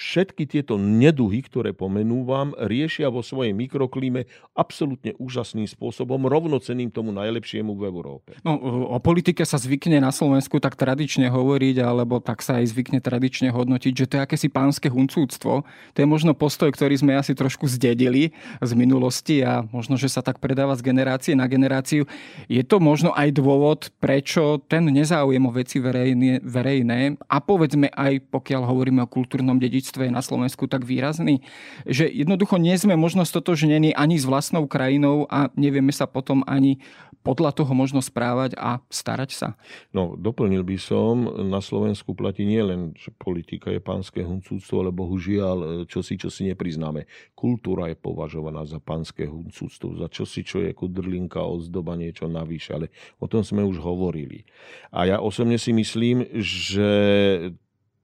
všetky 0.00 0.48
tieto 0.48 0.80
neduhy, 0.80 1.44
ktoré 1.44 1.76
pomenúvam, 1.76 2.56
riešia 2.56 3.12
vo 3.12 3.20
svojej 3.20 3.52
mikroklíme 3.52 4.24
absolútne 4.56 5.12
úžasným 5.20 5.68
spôsobom, 5.68 6.24
rovnoceným 6.24 6.88
tomu 6.88 7.12
najlepšiemu 7.12 7.76
v 7.76 7.82
Európe. 7.84 8.30
No, 8.40 8.56
o 8.88 8.96
politike 8.96 9.44
sa 9.44 9.60
zvykne 9.60 10.00
na 10.00 10.08
Slovensku 10.08 10.56
tak 10.56 10.80
tradične 10.80 11.28
hovoriť, 11.28 11.76
alebo 11.84 12.24
tak 12.24 12.40
sa 12.40 12.64
aj 12.64 12.72
zvykne 12.72 13.04
tradične 13.04 13.52
hodnotiť, 13.52 13.92
že 13.92 14.08
to 14.08 14.14
je 14.16 14.24
akési 14.24 14.48
pánske 14.48 14.88
huncúctvo. 14.88 15.68
To 15.68 15.98
je 15.98 16.08
možno 16.08 16.32
postoj, 16.32 16.72
ktorý 16.72 16.96
sme 16.96 17.20
asi 17.20 17.36
trošku 17.36 17.68
zdedili 17.68 18.32
z 18.64 18.72
minulosti 18.72 19.44
a 19.44 19.68
možno, 19.68 20.00
že 20.00 20.08
sa 20.08 20.24
tak 20.24 20.40
predáva 20.40 20.72
z 20.78 20.86
generácie 20.86 21.36
na 21.36 21.44
generáciu. 21.44 22.08
Je 22.48 22.64
to 22.64 22.80
možno 22.80 23.12
aj 23.12 23.36
dôvod, 23.36 23.92
prečo 24.00 24.64
ten 24.64 24.86
nezáujem 24.88 25.44
o 25.44 25.52
veci 25.52 25.76
verejné, 25.82 26.40
verejné 26.40 27.20
a 27.26 27.36
povedzme 27.42 27.92
aj 27.92 28.30
pokiaľ 28.30 28.62
hovoríme 28.64 29.02
o 29.02 29.10
kultúrnom 29.10 29.58
dedičstve, 29.58 29.89
dedičstve 29.90 30.06
je 30.06 30.14
na 30.14 30.22
Slovensku 30.22 30.70
tak 30.70 30.86
výrazný, 30.86 31.42
že 31.82 32.06
jednoducho 32.06 32.62
nie 32.62 32.78
sme 32.78 32.94
možno 32.94 33.26
stotožnení 33.26 33.90
ani 33.90 34.22
s 34.22 34.24
vlastnou 34.24 34.70
krajinou 34.70 35.26
a 35.26 35.50
nevieme 35.58 35.90
sa 35.90 36.06
potom 36.06 36.46
ani 36.46 36.78
podľa 37.20 37.52
toho 37.52 37.74
možno 37.76 38.00
správať 38.00 38.56
a 38.56 38.80
starať 38.88 39.30
sa? 39.34 39.48
No, 39.92 40.16
doplnil 40.16 40.64
by 40.64 40.78
som, 40.80 41.28
na 41.50 41.60
Slovensku 41.60 42.16
platí 42.16 42.48
nie 42.48 42.62
len, 42.62 42.96
že 42.96 43.12
politika 43.12 43.68
je 43.68 43.82
pánske 43.82 44.24
huncúctvo, 44.24 44.86
ale 44.86 44.90
bohužiaľ, 44.94 45.84
čo 45.84 46.00
si, 46.00 46.16
čo 46.16 46.32
si 46.32 46.48
nepriznáme. 46.48 47.04
Kultúra 47.36 47.92
je 47.92 47.98
považovaná 47.98 48.64
za 48.64 48.80
pánske 48.80 49.28
huncúctvo, 49.28 50.00
za 50.00 50.08
čo 50.08 50.24
si, 50.24 50.46
čo 50.46 50.64
je 50.64 50.72
kudrlinka, 50.72 51.44
ozdoba, 51.44 51.92
niečo 51.98 52.24
navyše, 52.24 52.72
ale 52.78 52.86
o 53.20 53.28
tom 53.28 53.44
sme 53.44 53.66
už 53.68 53.82
hovorili. 53.84 54.48
A 54.88 55.04
ja 55.04 55.16
osobne 55.20 55.60
si 55.60 55.76
myslím, 55.76 56.24
že 56.40 56.88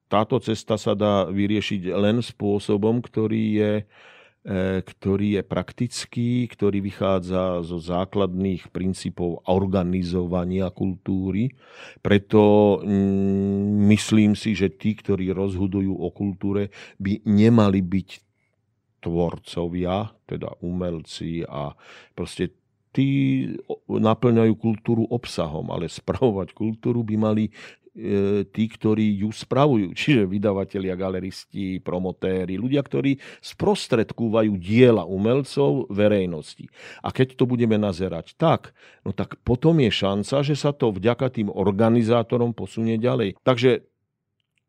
táto 0.07 0.39
cesta 0.39 0.79
sa 0.79 0.95
dá 0.95 1.27
vyriešiť 1.27 1.91
len 1.91 2.23
spôsobom, 2.23 3.03
ktorý 3.03 3.45
je, 3.59 3.73
e, 4.47 4.55
ktorý 4.87 5.41
je 5.41 5.43
praktický, 5.43 6.31
ktorý 6.47 6.79
vychádza 6.79 7.67
zo 7.67 7.83
základných 7.83 8.71
princípov 8.71 9.43
organizovania 9.51 10.71
kultúry. 10.71 11.51
Preto 12.01 12.79
mm, 12.87 13.91
myslím 13.91 14.39
si, 14.39 14.55
že 14.55 14.71
tí, 14.71 14.95
ktorí 14.95 15.35
rozhodujú 15.35 15.91
o 15.91 16.09
kultúre, 16.15 16.71
by 17.03 17.27
nemali 17.27 17.83
byť 17.83 18.09
tvorcovia, 19.03 20.11
teda 20.27 20.63
umelci 20.63 21.47
a 21.47 21.75
proste 22.15 22.55
tí 22.91 23.09
naplňajú 23.85 24.55
kultúru 24.57 25.05
obsahom, 25.13 25.69
ale 25.69 25.87
spravovať 25.91 26.57
kultúru 26.57 27.05
by 27.05 27.17
mali 27.21 27.45
tí, 28.53 28.65
ktorí 28.69 29.25
ju 29.25 29.33
spravujú, 29.33 29.93
čiže 29.99 30.29
vydavatelia, 30.29 30.93
galeristi, 30.95 31.81
promotéri, 31.81 32.61
ľudia, 32.61 32.85
ktorí 32.85 33.17
sprostredkúvajú 33.41 34.53
diela 34.61 35.09
umelcov 35.09 35.89
verejnosti. 35.89 36.69
A 37.01 37.09
keď 37.11 37.41
to 37.41 37.49
budeme 37.49 37.81
nazerať 37.81 38.37
tak, 38.37 38.77
no 39.03 39.17
tak 39.17 39.41
potom 39.41 39.81
je 39.81 39.89
šanca, 39.89 40.45
že 40.45 40.55
sa 40.55 40.77
to 40.77 40.93
vďaka 40.93 41.33
tým 41.33 41.49
organizátorom 41.49 42.53
posunie 42.53 43.01
ďalej. 43.01 43.41
Takže 43.41 43.89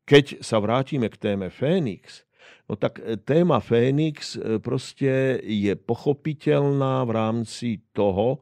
keď 0.08 0.40
sa 0.40 0.64
vrátime 0.64 1.12
k 1.12 1.20
téme 1.20 1.52
Fénix, 1.52 2.24
no 2.72 2.80
tak 2.80 3.04
e, 3.04 3.20
téma 3.20 3.60
Fénix 3.60 4.40
e, 4.40 4.56
proste 4.64 5.44
je 5.44 5.76
pochopiteľná 5.76 7.04
v 7.04 7.12
rámci 7.12 7.70
toho, 7.92 8.40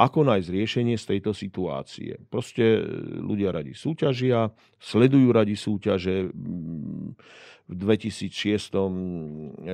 ako 0.00 0.24
nájsť 0.24 0.48
riešenie 0.48 0.96
z 0.96 1.04
tejto 1.04 1.36
situácie. 1.36 2.16
Proste 2.32 2.80
e, 2.80 2.82
ľudia 3.20 3.52
radi 3.52 3.76
súťažia, 3.76 4.48
sledujú 4.80 5.28
radi 5.28 5.52
súťaže. 5.52 6.32
V 7.70 7.78
2006 7.78 8.74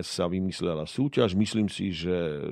sa 0.04 0.24
vymyslela 0.28 0.84
súťaž. 0.84 1.32
Myslím 1.32 1.72
si, 1.72 1.96
že 1.96 2.44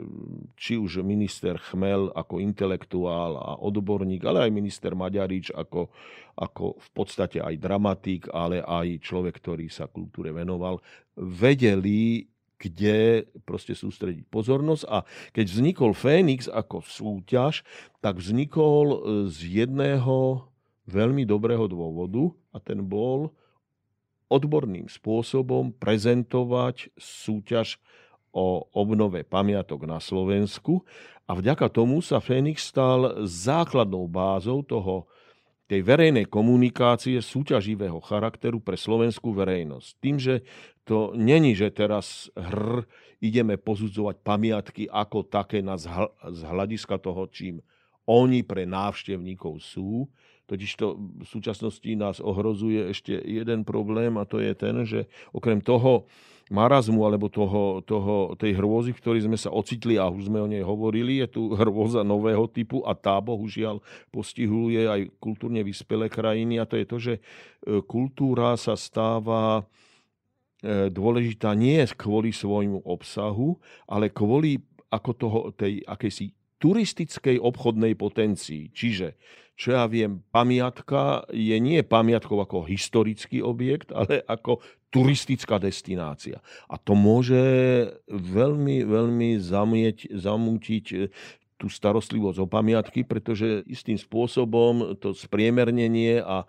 či 0.57 0.81
už 0.81 1.05
minister 1.05 1.61
Chmel 1.61 2.09
ako 2.17 2.41
intelektuál 2.41 3.37
a 3.37 3.53
odborník, 3.61 4.25
ale 4.25 4.49
aj 4.49 4.57
minister 4.57 4.97
Maďarič 4.97 5.53
ako, 5.53 5.93
ako 6.41 6.81
v 6.81 6.89
podstate 6.97 7.45
aj 7.45 7.61
dramatik, 7.61 8.33
ale 8.33 8.65
aj 8.65 9.05
človek, 9.05 9.37
ktorý 9.37 9.69
sa 9.69 9.85
kultúre 9.85 10.33
venoval, 10.33 10.81
vedeli 11.13 12.25
kde 12.59 13.29
proste 13.45 13.75
sústrediť 13.75 14.25
pozornosť. 14.31 14.85
A 14.89 15.03
keď 15.35 15.47
vznikol 15.51 15.93
Fénix 15.93 16.47
ako 16.47 16.81
súťaž, 16.87 17.67
tak 17.99 18.19
vznikol 18.23 18.87
e, 18.89 18.99
z 19.29 19.65
jedného 19.65 20.49
veľmi 20.85 21.25
dobrého 21.25 21.65
dôvodu 21.69 22.33
a 22.53 22.61
ten 22.61 22.81
bol 22.85 23.33
odborným 24.29 24.89
spôsobom 24.89 25.73
prezentovať 25.77 26.93
súťaž 26.97 27.81
o 28.35 28.67
obnove 28.75 29.23
pamiatok 29.23 29.87
na 29.87 30.03
Slovensku 30.03 30.83
a 31.25 31.33
vďaka 31.33 31.71
tomu 31.73 32.05
sa 32.05 32.21
Fénix 32.21 32.69
stal 32.69 33.25
základnou 33.25 34.05
bázou 34.11 34.61
toho, 34.61 35.09
tej 35.65 35.81
verejnej 35.81 36.29
komunikácie 36.29 37.17
súťaživého 37.25 37.97
charakteru 38.05 38.61
pre 38.61 38.77
slovenskú 38.77 39.33
verejnosť. 39.33 39.89
Tým, 40.01 40.17
že 40.21 40.45
to 40.85 41.17
není, 41.17 41.57
že 41.57 41.73
teraz 41.73 42.29
hr 42.37 42.85
ideme 43.25 43.57
posudzovať 43.57 44.21
pamiatky 44.21 44.85
ako 44.93 45.25
také 45.25 45.65
na 45.65 45.81
z 45.81 46.41
hľadiska 46.45 47.01
toho, 47.01 47.25
čím 47.33 47.65
oni 48.05 48.45
pre 48.45 48.69
návštevníkov 48.69 49.65
sú. 49.65 50.05
Totiž 50.45 50.77
to 50.77 51.01
v 51.01 51.25
súčasnosti 51.25 51.89
nás 51.97 52.21
ohrozuje 52.21 52.93
ešte 52.93 53.17
jeden 53.17 53.65
problém 53.65 54.21
a 54.21 54.29
to 54.29 54.45
je 54.45 54.53
ten, 54.53 54.85
že 54.85 55.09
okrem 55.33 55.65
toho 55.65 56.05
marazmu 56.55 57.03
alebo 57.03 57.27
toho, 57.27 57.83
toho, 57.83 58.39
tej 58.39 58.55
hrôzy, 58.55 58.95
v 58.95 59.01
ktorej 59.03 59.27
sme 59.27 59.35
sa 59.35 59.51
ocitli 59.51 59.99
a 59.99 60.07
už 60.07 60.31
sme 60.31 60.39
o 60.39 60.47
nej 60.47 60.63
hovorili, 60.63 61.19
je 61.27 61.35
tu 61.35 61.43
hrôza 61.59 62.07
nového 62.07 62.47
typu 62.47 62.87
a 62.87 62.95
tá 62.95 63.19
bohužiaľ 63.19 63.83
postihuje 64.15 64.87
aj 64.87 65.11
kultúrne 65.19 65.67
vyspelé 65.67 66.07
krajiny 66.07 66.63
a 66.63 66.69
to 66.71 66.79
je 66.79 66.87
to, 66.87 66.97
že 67.03 67.15
e, 67.19 67.21
kultúra 67.83 68.55
sa 68.55 68.79
stáva 68.79 69.67
e, 70.63 70.87
dôležitá 70.95 71.59
nie 71.59 71.83
kvôli 71.99 72.31
svojmu 72.31 72.87
obsahu, 72.87 73.59
ale 73.91 74.15
kvôli 74.15 74.63
ako 74.95 75.11
toho, 75.19 75.41
tej 75.51 75.83
akejsi 75.83 76.31
turistickej 76.63 77.43
obchodnej 77.43 77.93
potencii. 77.99 78.71
Čiže, 78.73 79.19
čo 79.59 79.77
ja 79.77 79.85
viem, 79.85 80.25
pamiatka 80.33 81.29
je 81.29 81.55
nie 81.61 81.85
pamiatkou 81.85 82.41
ako 82.41 82.65
historický 82.65 83.45
objekt, 83.45 83.93
ale 83.93 84.25
ako 84.25 84.65
turistická 84.95 85.59
destinácia. 85.59 86.39
A 86.71 86.79
to 86.79 86.95
môže 86.95 87.43
veľmi, 88.07 88.87
veľmi 88.87 89.43
zamieť, 89.43 90.15
zamútiť 90.15 90.85
e, 90.95 90.97
tú 91.59 91.67
starostlivosť 91.67 92.39
o 92.39 92.47
pamiatky, 92.47 93.03
pretože 93.03 93.67
istým 93.67 93.99
spôsobom 93.99 94.95
to 95.03 95.11
spriemernenie 95.11 96.23
a 96.23 96.47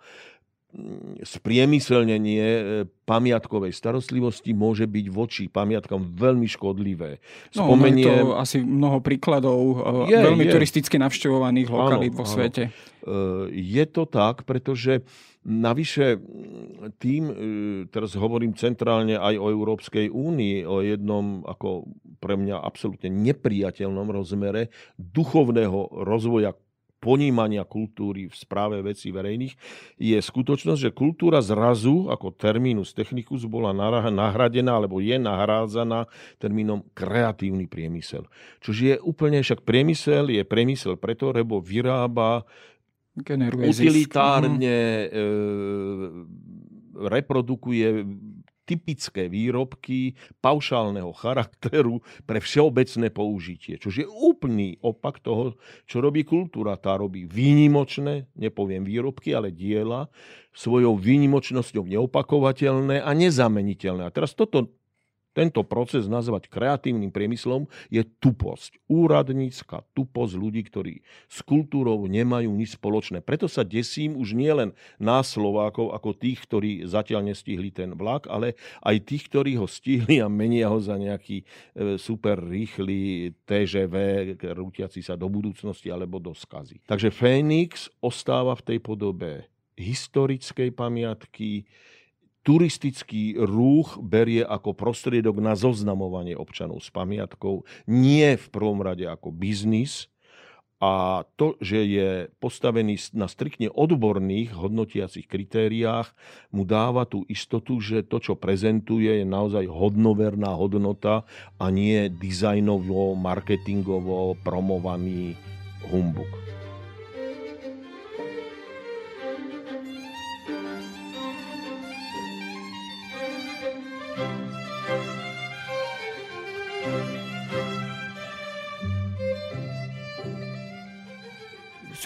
spriemyselnenie 1.24 2.46
e, 2.46 2.62
pamiatkovej 3.08 3.72
starostlivosti 3.72 4.52
môže 4.52 4.84
byť 4.84 5.06
voči 5.08 5.44
pamiatkam 5.48 6.12
veľmi 6.12 6.44
škodlivé. 6.44 7.22
Spomeniem... 7.54 8.04
No, 8.04 8.36
to 8.36 8.36
asi 8.36 8.60
mnoho 8.60 9.00
príkladov 9.00 9.60
e, 10.06 10.12
je, 10.12 10.18
veľmi 10.20 10.44
je. 10.44 10.52
turisticky 10.52 11.00
navštevovaných 11.00 11.68
lokalít 11.72 12.12
vo 12.12 12.28
áno. 12.28 12.32
svete. 12.32 12.62
E, 12.68 12.70
je 13.50 13.84
to 13.88 14.04
tak, 14.04 14.44
pretože 14.44 15.00
navyše 15.46 16.18
tým, 16.98 17.30
teraz 17.94 18.18
hovorím 18.18 18.58
centrálne 18.58 19.14
aj 19.14 19.38
o 19.38 19.46
Európskej 19.46 20.10
únii, 20.10 20.66
o 20.66 20.82
jednom 20.82 21.46
ako 21.46 21.86
pre 22.18 22.34
mňa 22.34 22.58
absolútne 22.58 23.06
nepriateľnom 23.14 24.10
rozmere 24.10 24.74
duchovného 24.98 26.02
rozvoja 26.02 26.50
ponímania 27.06 27.62
kultúry 27.62 28.26
v 28.26 28.34
správe 28.34 28.82
vecí 28.82 29.14
verejných 29.14 29.54
je 29.94 30.18
skutočnosť, 30.18 30.80
že 30.82 30.90
kultúra 30.90 31.38
zrazu 31.38 32.10
ako 32.10 32.34
terminus 32.34 32.90
technicus 32.90 33.46
bola 33.46 33.70
nahradená 34.10 34.74
alebo 34.74 34.98
je 34.98 35.14
nahrádzaná 35.14 36.10
termínom 36.42 36.82
kreatívny 36.98 37.70
priemysel. 37.70 38.26
Čože 38.58 38.82
je 38.82 38.96
úplne, 39.06 39.38
však 39.38 39.62
priemysel 39.62 40.34
je 40.34 40.42
priemysel 40.42 40.98
preto, 40.98 41.30
lebo 41.30 41.62
vyrába 41.62 42.42
utilitárne, 43.16 45.06
zisk. 45.06 45.14
e, 45.14 45.24
reprodukuje 47.06 47.88
typické 48.66 49.30
výrobky 49.30 50.18
paušálneho 50.42 51.14
charakteru 51.14 52.02
pre 52.26 52.42
všeobecné 52.42 53.08
použitie. 53.14 53.78
Čož 53.78 54.02
je 54.02 54.06
úplný 54.10 54.76
opak 54.82 55.22
toho, 55.22 55.54
čo 55.86 56.02
robí 56.02 56.26
kultúra. 56.26 56.74
Tá 56.76 56.98
robí 56.98 57.24
výnimočné, 57.24 58.26
nepoviem 58.34 58.82
výrobky, 58.82 59.32
ale 59.32 59.54
diela, 59.54 60.10
svojou 60.52 60.98
výnimočnosťou 60.98 61.86
neopakovateľné 61.86 63.00
a 63.00 63.10
nezameniteľné. 63.14 64.08
A 64.08 64.12
teraz 64.12 64.34
toto 64.34 64.75
tento 65.36 65.60
proces 65.68 66.08
nazvať 66.08 66.48
kreatívnym 66.48 67.12
priemyslom 67.12 67.68
je 67.92 68.00
tuposť. 68.00 68.80
Úradnícka 68.88 69.84
tuposť 69.92 70.34
ľudí, 70.40 70.64
ktorí 70.64 71.04
s 71.28 71.44
kultúrou 71.44 72.08
nemajú 72.08 72.48
nič 72.56 72.80
spoločné. 72.80 73.20
Preto 73.20 73.44
sa 73.44 73.60
desím 73.60 74.16
už 74.16 74.32
nielen 74.32 74.72
nás 74.96 75.36
Slovákov 75.36 75.92
ako 75.92 76.16
tých, 76.16 76.40
ktorí 76.48 76.88
zatiaľ 76.88 77.28
nestihli 77.28 77.68
ten 77.68 77.92
vlak, 77.92 78.24
ale 78.32 78.56
aj 78.80 78.96
tých, 79.04 79.28
ktorí 79.28 79.60
ho 79.60 79.68
stihli 79.68 80.24
a 80.24 80.32
menia 80.32 80.72
ho 80.72 80.80
za 80.80 80.96
nejaký 80.96 81.44
e, 81.44 81.44
super 82.00 82.40
rýchly 82.40 83.36
TŽV, 83.44 83.94
rútiaci 84.56 85.04
sa 85.04 85.20
do 85.20 85.28
budúcnosti 85.28 85.92
alebo 85.92 86.16
do 86.16 86.32
skazy. 86.32 86.80
Takže 86.88 87.12
Fénix 87.12 87.92
ostáva 88.00 88.56
v 88.56 88.64
tej 88.72 88.78
podobe 88.80 89.44
historickej 89.76 90.72
pamiatky, 90.72 91.68
turistický 92.46 93.34
rúch 93.42 93.98
berie 93.98 94.46
ako 94.46 94.70
prostriedok 94.70 95.42
na 95.42 95.58
zoznamovanie 95.58 96.38
občanov 96.38 96.78
s 96.78 96.94
pamiatkou, 96.94 97.66
nie 97.90 98.38
v 98.38 98.46
prvom 98.54 98.78
rade 98.78 99.02
ako 99.02 99.34
biznis. 99.34 100.06
A 100.76 101.24
to, 101.40 101.56
že 101.56 101.88
je 101.88 102.10
postavený 102.36 103.00
na 103.16 103.32
striktne 103.32 103.72
odborných 103.72 104.52
hodnotiacich 104.52 105.24
kritériách, 105.24 106.12
mu 106.52 106.68
dáva 106.68 107.08
tú 107.08 107.24
istotu, 107.32 107.80
že 107.80 108.04
to, 108.04 108.20
čo 108.20 108.36
prezentuje, 108.36 109.08
je 109.08 109.26
naozaj 109.26 109.64
hodnoverná 109.72 110.52
hodnota 110.52 111.24
a 111.56 111.72
nie 111.72 112.12
dizajnovo, 112.12 113.16
marketingovo 113.16 114.36
promovaný 114.44 115.32
humbuk. 115.88 116.28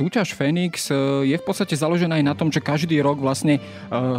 Súťaž 0.00 0.32
Fenix 0.32 0.88
e, 0.88 0.96
je 1.28 1.36
v 1.36 1.44
podstate 1.44 1.76
založená 1.76 2.16
aj 2.16 2.24
na 2.24 2.32
tom, 2.32 2.48
že 2.48 2.64
každý 2.64 3.04
rok 3.04 3.20
vlastne 3.20 3.60
e, 3.60 3.62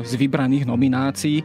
z 0.05 0.13
vybraných 0.13 0.69
nominácií 0.69 1.41
e, 1.41 1.43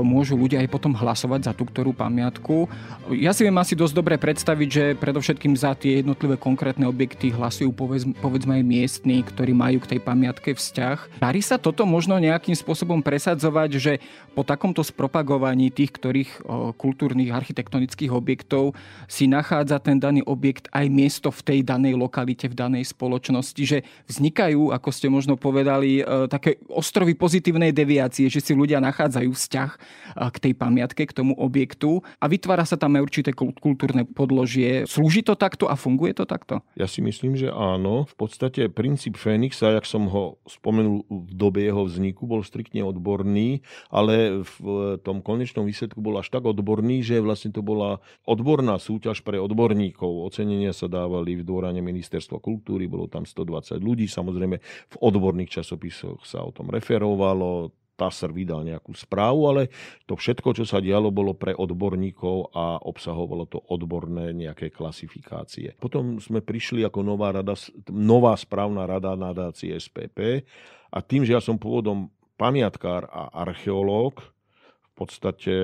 môžu 0.00 0.40
ľudia 0.40 0.64
aj 0.64 0.72
potom 0.72 0.96
hlasovať 0.96 1.44
za 1.44 1.52
tú 1.52 1.68
ktorú 1.68 1.92
pamiatku. 1.92 2.64
Ja 3.12 3.36
si 3.36 3.44
viem 3.44 3.60
asi 3.60 3.76
dosť 3.76 3.92
dobre 3.92 4.16
predstaviť, 4.16 4.68
že 4.72 4.84
predovšetkým 4.96 5.52
za 5.52 5.76
tie 5.76 6.00
jednotlivé 6.00 6.40
konkrétne 6.40 6.88
objekty 6.88 7.28
hlasujú 7.28 7.76
povedzme 8.16 8.56
aj 8.56 8.64
miestni, 8.64 9.20
ktorí 9.20 9.52
majú 9.52 9.84
k 9.84 9.96
tej 9.96 10.00
pamiatke 10.00 10.56
vzťah. 10.56 11.20
Darí 11.20 11.44
sa 11.44 11.60
toto 11.60 11.84
možno 11.84 12.16
nejakým 12.16 12.56
spôsobom 12.56 13.04
presadzovať, 13.04 13.70
že 13.76 13.92
po 14.32 14.46
takomto 14.46 14.80
spropagovaní 14.80 15.68
tých 15.68 15.92
ktorých 16.00 16.30
kultúrnych 16.80 17.34
architektonických 17.34 18.10
objektov 18.14 18.72
si 19.10 19.28
nachádza 19.28 19.76
ten 19.82 20.00
daný 20.00 20.24
objekt 20.24 20.70
aj 20.72 20.86
miesto 20.88 21.28
v 21.28 21.40
tej 21.44 21.58
danej 21.66 21.98
lokalite, 21.98 22.48
v 22.48 22.56
danej 22.56 22.84
spoločnosti, 22.94 23.62
že 23.62 23.73
vznikajú, 24.06 24.70
ako 24.70 24.88
ste 24.92 25.08
možno 25.10 25.34
povedali, 25.34 26.04
e, 26.04 26.30
také 26.30 26.60
ostrovy 26.70 27.16
pozitívnej 27.18 27.74
deviácie, 27.74 28.30
že 28.30 28.44
si 28.44 28.52
ľudia 28.52 28.78
nachádzajú 28.84 29.30
vzťah 29.32 29.70
e, 29.72 29.78
k 30.30 30.36
tej 30.38 30.52
pamiatke, 30.54 31.02
k 31.08 31.16
tomu 31.16 31.32
objektu 31.34 32.04
a 32.20 32.28
vytvára 32.28 32.68
sa 32.68 32.76
tam 32.76 32.94
aj 33.00 33.02
určité 33.02 33.30
kultúrne 33.34 34.04
podložie. 34.04 34.84
Slúži 34.84 35.24
to 35.24 35.34
takto 35.34 35.66
a 35.66 35.74
funguje 35.74 36.12
to 36.14 36.28
takto? 36.28 36.60
Ja 36.76 36.86
si 36.86 37.00
myslím, 37.00 37.34
že 37.34 37.48
áno. 37.50 38.04
V 38.04 38.14
podstate 38.14 38.68
princíp 38.68 39.16
Fénixa, 39.16 39.72
jak 39.72 39.88
som 39.88 40.06
ho 40.10 40.36
spomenul 40.44 41.08
v 41.08 41.32
dobe 41.32 41.64
jeho 41.64 41.86
vzniku, 41.88 42.28
bol 42.28 42.44
striktne 42.44 42.84
odborný, 42.84 43.64
ale 43.88 44.42
v 44.44 44.56
tom 45.00 45.22
konečnom 45.22 45.64
výsledku 45.64 46.02
bol 46.02 46.18
až 46.18 46.28
tak 46.28 46.44
odborný, 46.44 47.00
že 47.00 47.22
vlastne 47.22 47.54
to 47.54 47.62
bola 47.62 48.02
odborná 48.26 48.76
súťaž 48.76 49.22
pre 49.22 49.38
odborníkov. 49.38 50.26
Ocenenia 50.26 50.74
sa 50.74 50.90
dávali 50.90 51.38
v 51.38 51.46
dôrane 51.46 51.78
ministerstva 51.78 52.42
kultúry, 52.42 52.90
bolo 52.90 53.06
tam 53.06 53.22
120 53.22 53.53
20 53.54 53.78
ľudí. 53.78 54.10
Samozrejme 54.10 54.56
v 54.90 54.96
odborných 54.98 55.62
časopisoch 55.62 56.26
sa 56.26 56.42
o 56.42 56.50
tom 56.50 56.74
referovalo, 56.74 57.70
TASR 57.94 58.34
vydal 58.34 58.66
nejakú 58.66 58.90
správu, 58.90 59.46
ale 59.46 59.62
to 60.04 60.18
všetko, 60.18 60.50
čo 60.50 60.64
sa 60.66 60.82
dialo, 60.82 61.14
bolo 61.14 61.32
pre 61.38 61.54
odborníkov 61.54 62.50
a 62.50 62.82
obsahovalo 62.82 63.46
to 63.46 63.62
odborné 63.70 64.34
nejaké 64.34 64.74
klasifikácie. 64.74 65.78
Potom 65.78 66.18
sme 66.18 66.42
prišli 66.42 66.82
ako 66.82 67.06
nová, 67.06 67.30
rada, 67.30 67.54
nová 67.94 68.34
správna 68.34 68.82
rada 68.84 69.14
nadácie 69.14 69.70
SPP 69.78 70.42
a 70.90 70.98
tým, 70.98 71.22
že 71.22 71.38
ja 71.38 71.42
som 71.42 71.54
pôvodom 71.54 72.10
pamiatkár 72.34 73.06
a 73.06 73.30
archeológ, 73.46 74.18
v 74.94 75.02
podstate 75.02 75.54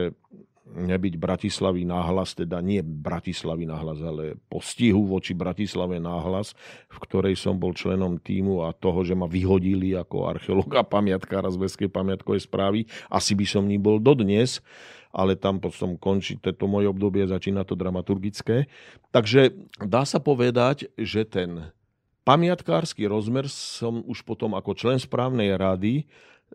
nebyť 0.67 1.15
Bratislavy 1.19 1.83
náhlas, 1.83 2.37
teda 2.37 2.63
nie 2.63 2.79
Bratislavy 2.85 3.67
náhlas, 3.67 3.99
ale 4.05 4.39
postihu 4.47 5.03
voči 5.03 5.35
Bratislave 5.35 5.99
náhlas, 5.99 6.55
v 6.87 6.99
ktorej 7.03 7.35
som 7.35 7.59
bol 7.59 7.75
členom 7.75 8.21
týmu 8.21 8.63
a 8.65 8.77
toho, 8.77 9.03
že 9.03 9.19
ma 9.19 9.27
vyhodili 9.27 9.97
ako 9.99 10.31
archeológa 10.31 10.87
pamiatkára 10.87 11.51
z 11.51 11.59
Veskej 11.59 11.91
pamiatkovej 11.91 12.47
správy. 12.47 12.81
Asi 13.11 13.35
by 13.35 13.47
som 13.49 13.67
ním 13.67 13.83
bol 13.83 13.99
dodnes, 13.99 14.63
ale 15.11 15.35
tam 15.35 15.59
potom 15.59 15.99
končí 15.99 16.39
toto 16.39 16.71
moje 16.71 16.87
obdobie, 16.87 17.27
začína 17.27 17.67
to 17.67 17.75
dramaturgické. 17.75 18.71
Takže 19.11 19.51
dá 19.83 20.07
sa 20.07 20.23
povedať, 20.23 20.87
že 20.95 21.27
ten 21.27 21.75
pamiatkársky 22.23 23.11
rozmer 23.11 23.51
som 23.51 24.07
už 24.07 24.23
potom 24.23 24.55
ako 24.55 24.79
člen 24.79 25.03
správnej 25.03 25.59
rady 25.59 26.05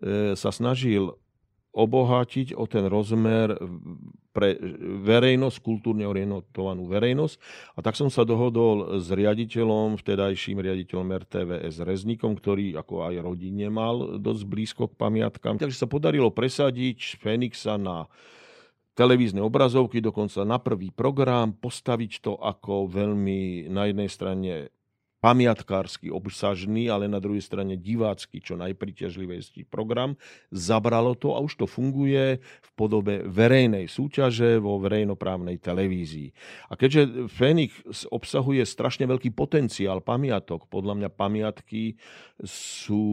e, 0.00 0.32
sa 0.32 0.48
snažil 0.48 1.12
obohatiť 1.76 2.56
o 2.56 2.64
ten 2.64 2.88
rozmer 2.88 3.52
pre 4.32 4.56
verejnosť, 5.04 5.60
kultúrne 5.60 6.08
orientovanú 6.08 6.88
verejnosť. 6.88 7.36
A 7.76 7.84
tak 7.84 7.96
som 7.96 8.08
sa 8.08 8.24
dohodol 8.24 9.00
s 9.00 9.08
riaditeľom, 9.12 10.00
vtedajším 10.00 10.60
riaditeľom 10.60 11.08
RTVS 11.08 11.84
Reznikom, 11.84 12.36
ktorý 12.36 12.76
ako 12.80 13.12
aj 13.12 13.14
rodine 13.20 13.68
mal 13.68 14.20
dosť 14.20 14.42
blízko 14.44 14.92
k 14.92 14.98
pamiatkám. 15.00 15.56
Takže 15.56 15.76
sa 15.76 15.88
podarilo 15.88 16.32
presadiť 16.32 17.20
Fenixa 17.20 17.80
na 17.80 18.08
televízne 18.96 19.44
obrazovky, 19.44 20.00
dokonca 20.00 20.40
na 20.48 20.56
prvý 20.56 20.88
program, 20.88 21.52
postaviť 21.52 22.12
to 22.24 22.32
ako 22.40 22.88
veľmi 22.88 23.68
na 23.68 23.92
jednej 23.92 24.08
strane 24.08 24.52
pamiatkársky 25.20 26.12
obsažný, 26.12 26.86
ale 26.92 27.10
na 27.10 27.18
druhej 27.18 27.42
strane 27.42 27.74
divácky, 27.74 28.38
čo 28.38 28.54
najpriťažlivejší 28.60 29.66
program. 29.66 30.14
Zabralo 30.52 31.16
to 31.16 31.34
a 31.34 31.42
už 31.42 31.64
to 31.64 31.66
funguje 31.66 32.38
v 32.40 32.70
podobe 32.76 33.24
verejnej 33.24 33.88
súťaže 33.88 34.60
vo 34.60 34.78
verejnoprávnej 34.80 35.58
televízii. 35.58 36.30
A 36.70 36.78
keďže 36.78 37.28
Fénix 37.32 37.72
obsahuje 38.12 38.62
strašne 38.62 39.08
veľký 39.08 39.32
potenciál 39.32 40.04
pamiatok, 40.04 40.68
podľa 40.68 40.94
mňa 41.04 41.10
pamiatky 41.10 41.96
sú 42.44 43.04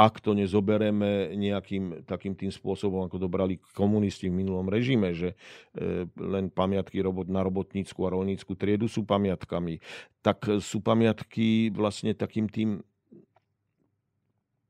ak 0.00 0.24
to 0.24 0.32
nezobereme 0.32 1.36
nejakým 1.36 2.08
takým 2.08 2.32
tým 2.32 2.48
spôsobom, 2.48 3.04
ako 3.04 3.20
dobrali 3.20 3.60
komunisti 3.76 4.32
v 4.32 4.40
minulom 4.40 4.64
režime, 4.72 5.12
že 5.12 5.36
e, 5.76 6.08
len 6.16 6.48
pamiatky 6.48 7.04
na 7.28 7.44
robotnícku 7.44 8.00
a 8.08 8.12
rolnícku 8.16 8.56
triedu 8.56 8.88
sú 8.88 9.04
pamiatkami, 9.04 9.76
tak 10.24 10.48
sú 10.64 10.80
pamiatky 10.80 11.68
vlastne 11.76 12.16
takým 12.16 12.48
tým 12.48 12.80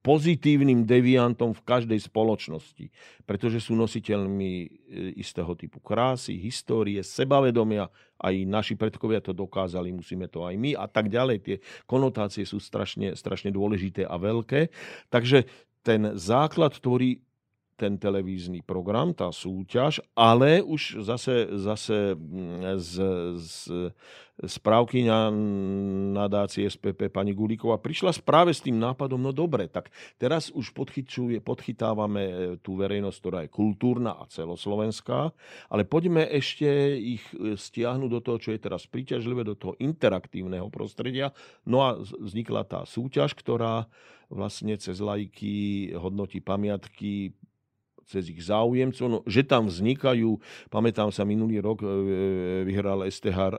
pozitívnym 0.00 0.88
deviantom 0.88 1.52
v 1.52 1.64
každej 1.64 2.00
spoločnosti, 2.00 2.88
pretože 3.28 3.60
sú 3.60 3.76
nositeľmi 3.76 4.52
e, 4.64 4.68
istého 5.20 5.52
typu 5.52 5.76
krásy, 5.80 6.40
histórie, 6.40 7.04
sebavedomia, 7.04 7.92
aj 8.20 8.34
naši 8.48 8.74
predkovia 8.76 9.20
to 9.20 9.36
dokázali, 9.36 9.92
musíme 9.92 10.28
to 10.28 10.44
aj 10.44 10.56
my 10.56 10.72
a 10.76 10.88
tak 10.88 11.12
ďalej. 11.12 11.36
Tie 11.40 11.56
konotácie 11.84 12.44
sú 12.48 12.60
strašne, 12.60 13.12
strašne 13.16 13.52
dôležité 13.52 14.08
a 14.08 14.16
veľké. 14.16 14.72
Takže 15.12 15.48
ten 15.80 16.16
základ 16.16 16.76
tvorí 16.76 17.24
ten 17.80 17.96
televízny 17.96 18.60
program, 18.60 19.16
tá 19.16 19.32
súťaž, 19.32 20.04
ale 20.12 20.60
už 20.60 21.00
zase, 21.00 21.48
zase 21.56 22.12
mm, 22.12 22.76
z, 22.76 22.92
z 23.40 23.56
správkyňa 24.40 25.28
nadácie 26.16 26.64
SPP 26.64 27.12
pani 27.12 27.36
Gulíková 27.36 27.76
prišla 27.76 28.16
práve 28.24 28.56
s 28.56 28.64
tým 28.64 28.80
nápadom, 28.80 29.20
no 29.20 29.32
dobre, 29.36 29.68
tak 29.68 29.92
teraz 30.16 30.48
už 30.48 30.72
podchytávame 31.44 32.22
e, 32.24 32.32
tú 32.64 32.80
verejnosť, 32.80 33.18
ktorá 33.20 33.38
je 33.44 33.52
kultúrna 33.52 34.16
a 34.16 34.24
celoslovenská, 34.32 35.36
ale 35.68 35.82
poďme 35.84 36.24
ešte 36.24 36.96
ich 36.96 37.24
e, 37.36 37.56
stiahnuť 37.56 38.10
do 38.10 38.20
toho, 38.24 38.38
čo 38.40 38.50
je 38.56 38.60
teraz 38.60 38.88
príťažlivé, 38.88 39.44
do 39.44 39.56
toho 39.56 39.76
interaktívneho 39.76 40.72
prostredia. 40.72 41.36
No 41.68 41.84
a 41.84 42.00
vznikla 42.00 42.64
tá 42.64 42.80
súťaž, 42.88 43.36
ktorá 43.36 43.92
vlastne 44.30 44.78
cez 44.78 45.02
lajky 45.02 45.90
hodnotí 45.98 46.38
pamiatky 46.38 47.34
cez 48.10 48.26
ich 48.26 48.42
záujemcov, 48.42 49.06
no, 49.06 49.18
že 49.22 49.46
tam 49.46 49.70
vznikajú, 49.70 50.42
pamätám 50.66 51.14
sa, 51.14 51.22
minulý 51.22 51.62
rok 51.62 51.80
e, 51.80 51.86
e, 51.86 51.90
vyhral 52.66 53.06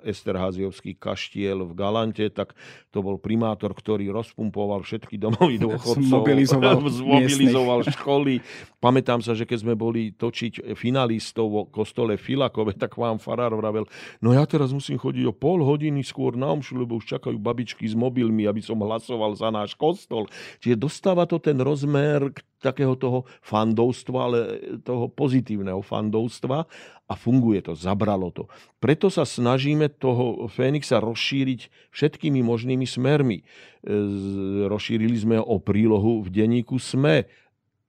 Esterháziovský 0.04 1.00
kaštiel 1.00 1.64
v 1.64 1.74
Galante, 1.74 2.28
tak 2.28 2.52
to 2.92 3.00
bol 3.00 3.16
primátor, 3.16 3.72
ktorý 3.72 4.12
rozpumpoval 4.12 4.84
všetky 4.84 5.16
domovy 5.16 5.56
dôchodcov, 5.64 6.04
zmobilizoval, 6.04 6.84
zmobilizoval 7.02 7.80
školy. 7.96 8.44
Pamätám 8.84 9.24
sa, 9.24 9.32
že 9.32 9.48
keď 9.48 9.64
sme 9.64 9.74
boli 9.80 10.12
točiť 10.12 10.76
finalistov 10.76 11.48
v 11.48 11.72
kostole 11.72 12.20
Filakove, 12.20 12.76
tak 12.76 13.00
vám 13.00 13.24
farár 13.24 13.56
vravel, 13.56 13.88
no 14.20 14.36
ja 14.36 14.44
teraz 14.44 14.76
musím 14.76 15.00
chodiť 15.00 15.32
o 15.32 15.34
pol 15.34 15.64
hodiny 15.64 16.04
skôr 16.04 16.36
na 16.36 16.52
omšu, 16.52 16.76
lebo 16.76 17.00
už 17.00 17.16
čakajú 17.18 17.40
babičky 17.40 17.88
s 17.88 17.96
mobilmi, 17.96 18.44
aby 18.44 18.60
som 18.60 18.76
hlasoval 18.84 19.32
za 19.40 19.48
náš 19.48 19.78
kostol. 19.80 20.28
Čiže 20.60 20.76
dostáva 20.76 21.24
to 21.24 21.40
ten 21.40 21.62
rozmer, 21.62 22.34
takého 22.62 22.94
toho 22.94 23.26
fandovstva, 23.42 24.20
ale 24.22 24.40
toho 24.82 25.06
pozitívneho 25.12 25.82
fandovstva 25.84 26.66
a 27.08 27.14
funguje 27.14 27.60
to, 27.66 27.76
zabralo 27.76 28.32
to. 28.32 28.48
Preto 28.80 29.12
sa 29.12 29.28
snažíme 29.28 29.92
toho 29.92 30.48
Fénixa 30.48 31.04
rozšíriť 31.04 31.92
všetkými 31.92 32.40
možnými 32.40 32.88
smermi. 32.88 33.44
Rozšírili 34.72 35.18
sme 35.20 35.38
o 35.38 35.60
prílohu 35.60 36.24
v 36.24 36.30
denníku 36.32 36.80
SME, 36.80 37.28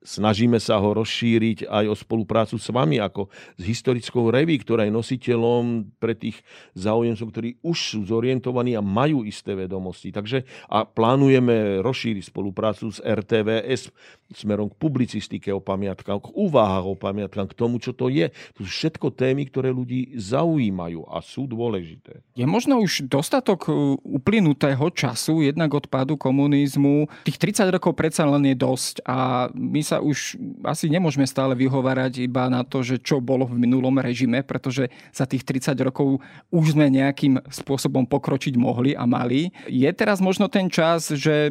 Snažíme 0.03 0.59
sa 0.59 0.83
ho 0.83 0.99
rozšíriť 0.99 1.71
aj 1.71 1.85
o 1.87 1.95
spoluprácu 1.95 2.59
s 2.59 2.69
vami, 2.75 2.99
ako 2.99 3.31
s 3.55 3.63
historickou 3.63 4.35
reví, 4.35 4.59
ktorá 4.59 4.83
je 4.87 4.93
nositeľom 4.95 5.95
pre 6.03 6.19
tých 6.19 6.43
záujemcov, 6.75 7.27
ktorí 7.31 7.51
už 7.63 7.79
sú 7.79 8.01
zorientovaní 8.11 8.75
a 8.75 8.83
majú 8.83 9.23
isté 9.23 9.55
vedomosti. 9.55 10.11
Takže 10.11 10.43
a 10.67 10.83
plánujeme 10.83 11.79
rozšíriť 11.87 12.35
spoluprácu 12.35 12.91
s 12.91 12.99
RTVS 12.99 13.95
smerom 14.35 14.73
k 14.73 14.79
publicistike 14.81 15.53
o 15.53 15.61
pamiatkách, 15.61 16.29
k 16.29 16.33
úvahách 16.33 16.87
o 16.89 16.97
pamiatkách, 16.97 17.53
k 17.53 17.59
tomu, 17.59 17.79
čo 17.79 17.93
to 17.93 18.09
je. 18.09 18.33
To 18.57 18.65
sú 18.65 18.71
všetko 18.73 19.13
témy, 19.13 19.49
ktoré 19.49 19.71
ľudí 19.71 20.17
zaujímajú 20.17 21.05
a 21.09 21.21
sú 21.21 21.45
dôležité. 21.45 22.25
Je 22.33 22.49
možno 22.49 22.81
už 22.81 23.07
dostatok 23.07 23.69
e, 23.69 23.73
uplynutého 24.01 24.89
času, 24.93 25.45
jednak 25.45 25.71
od 25.77 25.87
pádu 25.87 26.17
komunizmu. 26.17 27.09
Tých 27.29 27.39
30 27.39 27.77
rokov 27.77 27.93
predsa 27.93 28.25
len 28.25 28.49
je 28.49 28.57
dosť 28.57 29.05
a 29.05 29.49
my 29.53 29.81
sa 29.85 29.92
už 29.99 30.39
asi 30.65 30.87
nemôžeme 30.89 31.27
stále 31.27 31.53
vyhovárať 31.59 32.25
iba 32.25 32.47
na 32.47 32.63
to, 32.63 32.81
že 32.81 33.03
čo 33.03 33.19
bolo 33.19 33.45
v 33.45 33.59
minulom 33.59 33.99
režime, 33.99 34.47
pretože 34.47 34.89
za 35.11 35.27
tých 35.27 35.43
30 35.45 35.75
rokov 35.83 36.23
už 36.49 36.79
sme 36.79 36.89
nejakým 36.89 37.43
spôsobom 37.51 38.07
pokročiť 38.07 38.55
mohli 38.55 38.95
a 38.95 39.05
mali. 39.05 39.51
Je 39.67 39.91
teraz 39.93 40.23
možno 40.23 40.47
ten 40.47 40.71
čas, 40.71 41.11
že 41.11 41.51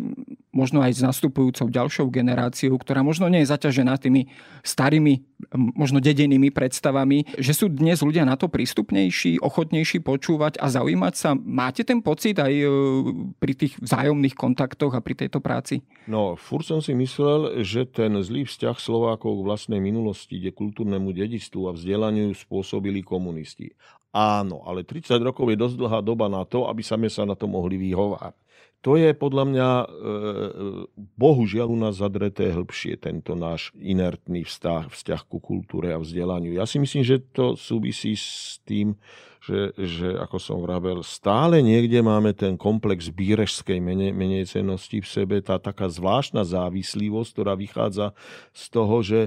možno 0.51 0.83
aj 0.83 0.99
s 0.99 1.01
nastupujúcou 1.01 1.71
ďalšou 1.71 2.11
generáciou, 2.11 2.75
ktorá 2.75 3.01
možno 3.01 3.31
nie 3.31 3.41
je 3.43 3.51
zaťažená 3.51 3.95
tými 3.97 4.27
starými, 4.61 5.23
možno 5.55 6.03
dedenými 6.03 6.51
predstavami, 6.51 7.39
že 7.39 7.55
sú 7.55 7.71
dnes 7.71 8.03
ľudia 8.03 8.27
na 8.27 8.35
to 8.35 8.51
prístupnejší, 8.51 9.39
ochotnejší 9.39 10.03
počúvať 10.03 10.59
a 10.59 10.67
zaujímať 10.67 11.13
sa. 11.15 11.33
Máte 11.33 11.87
ten 11.87 12.03
pocit 12.03 12.37
aj 12.37 12.51
e, 12.51 12.67
pri 13.39 13.53
tých 13.55 13.79
vzájomných 13.79 14.35
kontaktoch 14.35 14.93
a 14.93 15.01
pri 15.01 15.25
tejto 15.25 15.39
práci? 15.39 15.81
No, 16.05 16.35
fur 16.35 16.61
som 16.61 16.83
si 16.83 16.91
myslel, 16.93 17.63
že 17.63 17.87
ten 17.87 18.11
zlý 18.31 18.47
vzťah 18.47 18.79
Slovákov 18.79 19.43
k 19.43 19.45
vlastnej 19.51 19.83
minulosti, 19.83 20.39
kde 20.39 20.55
kultúrnemu 20.55 21.11
dedistvu 21.11 21.67
a 21.67 21.75
vzdelaniu 21.75 22.31
spôsobili 22.31 23.03
komunisti. 23.03 23.75
Áno, 24.15 24.63
ale 24.63 24.87
30 24.87 25.19
rokov 25.19 25.51
je 25.51 25.59
dosť 25.59 25.75
dlhá 25.75 25.99
doba 25.99 26.31
na 26.31 26.47
to, 26.47 26.71
aby 26.71 26.79
sa 26.79 26.95
sa 27.11 27.27
na 27.27 27.35
to 27.35 27.51
mohli 27.51 27.75
vyhovárať 27.75 28.35
to 28.81 28.97
je 28.97 29.13
podľa 29.13 29.45
mňa 29.45 29.69
e, 29.69 29.85
bohužiaľ 30.97 31.67
u 31.69 31.77
nás 31.77 32.01
zadreté 32.01 32.49
hĺbšie 32.49 32.97
tento 32.97 33.37
náš 33.37 33.69
inertný 33.77 34.41
vzťah, 34.41 34.89
vzťah 34.89 35.21
ku 35.29 35.37
kultúre 35.37 35.93
a 35.93 36.01
vzdelaniu. 36.01 36.57
Ja 36.57 36.65
si 36.65 36.81
myslím, 36.81 37.05
že 37.05 37.21
to 37.21 37.53
súvisí 37.53 38.17
s 38.17 38.57
tým, 38.65 38.97
že, 39.41 39.73
že 39.73 40.07
ako 40.21 40.37
som 40.37 40.57
vravel, 40.61 41.01
stále 41.01 41.65
niekde 41.65 41.97
máme 42.05 42.29
ten 42.29 42.53
komplex 42.53 43.09
bírežskej 43.09 43.81
menej, 43.81 44.13
menej 44.13 44.45
cenosti 44.45 45.01
v 45.01 45.09
sebe, 45.09 45.35
tá 45.41 45.57
taká 45.57 45.89
zvláštna 45.89 46.45
závislivosť, 46.45 47.29
ktorá 47.33 47.57
vychádza 47.57 48.13
z 48.53 48.63
toho, 48.69 48.95
že 49.01 49.19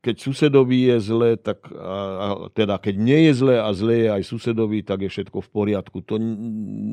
keď 0.00 0.16
susedovi 0.24 0.88
je 0.88 0.96
zle, 1.04 1.30
tak 1.36 1.68
a, 1.68 1.76
a, 1.76 2.28
teda 2.56 2.80
keď 2.80 2.94
nie 2.96 3.20
je 3.28 3.32
zle 3.44 3.56
a 3.60 3.68
zle 3.76 3.94
je 4.00 4.08
aj 4.08 4.22
susedovi, 4.24 4.80
tak 4.80 5.04
je 5.04 5.12
všetko 5.12 5.38
v 5.44 5.48
poriadku. 5.52 6.00
To, 6.08 6.16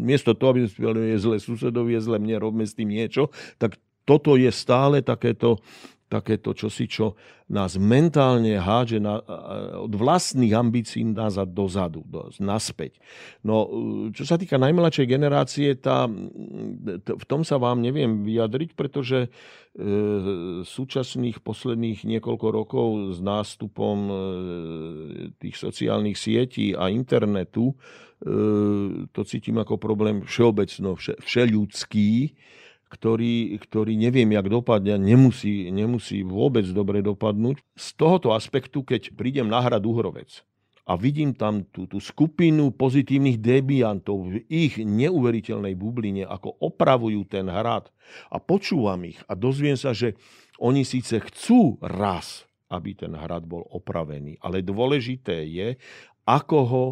miesto 0.03 0.35
toho, 0.35 0.51
aby 0.51 0.67
sme 0.67 1.15
je 1.15 1.19
zle 1.23 1.37
susedovi, 1.39 1.95
je 1.95 2.01
zle 2.03 2.19
mne, 2.19 2.43
robme 2.43 2.67
s 2.67 2.75
tým 2.75 2.91
niečo, 2.91 3.31
tak 3.55 3.79
toto 4.03 4.35
je 4.35 4.51
stále 4.51 4.99
takéto 4.99 5.63
takéto 6.09 6.57
čosi, 6.57 6.89
čo 6.89 7.13
nás 7.53 7.77
mentálne 7.77 8.57
hádže 8.57 8.97
na, 8.97 9.21
od 9.85 9.93
vlastných 9.93 10.53
ambícií 10.57 11.05
nazad 11.05 11.53
dozadu, 11.53 12.01
do, 12.01 12.33
naspäť. 12.41 12.97
No, 13.45 13.69
čo 14.09 14.25
sa 14.25 14.41
týka 14.41 14.57
najmladšej 14.57 15.05
generácie, 15.05 15.77
tá, 15.77 16.09
v 16.09 17.25
tom 17.29 17.45
sa 17.45 17.61
vám 17.61 17.85
neviem 17.85 18.25
vyjadriť, 18.25 18.73
pretože 18.73 19.29
e, 19.29 19.29
súčasných 20.65 21.45
posledných 21.45 22.05
niekoľko 22.09 22.47
rokov 22.49 22.87
s 23.13 23.19
nástupom 23.21 23.97
e, 24.09 24.13
tých 25.37 25.55
sociálnych 25.61 26.17
sietí 26.17 26.73
a 26.73 26.89
internetu 26.89 27.73
e, 27.73 27.75
to 29.13 29.21
cítim 29.25 29.61
ako 29.61 29.77
problém 29.77 30.25
všeobecno, 30.25 30.97
vše, 30.97 31.21
všeľudský, 31.21 32.33
ktorý, 32.89 33.53
ktorý 33.61 33.93
neviem, 33.95 34.33
jak 34.33 34.49
dopadne, 34.49 34.97
nemusí, 34.97 35.69
nemusí 35.69 36.25
vôbec 36.25 36.65
dobre 36.73 37.05
dopadnúť. 37.05 37.61
Z 37.77 37.87
tohoto 37.95 38.33
aspektu, 38.33 38.81
keď 38.81 39.13
prídem 39.13 39.45
na 39.45 39.61
hrad 39.61 39.85
Uhrovec 39.85 40.41
a 40.89 40.97
vidím 40.97 41.37
tam 41.37 41.61
tú, 41.69 41.85
tú 41.85 42.01
skupinu 42.01 42.73
pozitívnych 42.73 43.37
debiantov 43.37 44.33
v 44.33 44.35
ich 44.49 44.81
neuveriteľnej 44.81 45.77
bubline, 45.77 46.25
ako 46.25 46.57
opravujú 46.65 47.29
ten 47.29 47.45
hrad 47.45 47.93
a 48.33 48.41
počúvam 48.41 49.05
ich 49.05 49.21
a 49.29 49.37
dozviem 49.37 49.77
sa, 49.77 49.93
že 49.93 50.17
oni 50.57 50.81
síce 50.81 51.21
chcú 51.21 51.77
raz, 51.77 52.49
aby 52.73 52.97
ten 52.97 53.13
hrad 53.13 53.45
bol 53.45 53.69
opravený, 53.69 54.41
ale 54.41 54.65
dôležité 54.65 55.45
je, 55.45 55.77
ako 56.25 56.57
ho 56.65 56.85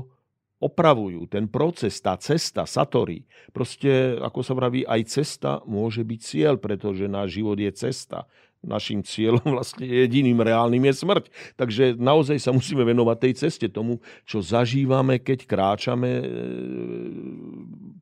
opravujú. 0.57 1.29
Ten 1.29 1.45
proces, 1.45 2.01
tá 2.01 2.17
cesta, 2.17 2.65
satori, 2.65 3.25
proste, 3.53 4.17
ako 4.17 4.39
sa 4.41 4.53
vraví, 4.57 4.81
aj 4.85 5.01
cesta 5.05 5.51
môže 5.69 6.01
byť 6.01 6.19
cieľ, 6.21 6.57
pretože 6.57 7.05
náš 7.05 7.37
život 7.37 7.57
je 7.61 7.71
cesta 7.73 8.25
našim 8.65 9.05
cieľom 9.05 9.45
vlastne 9.55 9.85
jediným 9.85 10.41
reálnym 10.41 10.89
je 10.89 10.93
smrť. 10.97 11.25
Takže 11.55 11.95
naozaj 11.97 12.41
sa 12.41 12.51
musíme 12.51 12.81
venovať 12.81 13.17
tej 13.21 13.33
ceste, 13.47 13.67
tomu, 13.69 14.01
čo 14.25 14.41
zažívame, 14.41 15.21
keď 15.21 15.45
kráčame 15.45 16.11
e, 16.21 16.25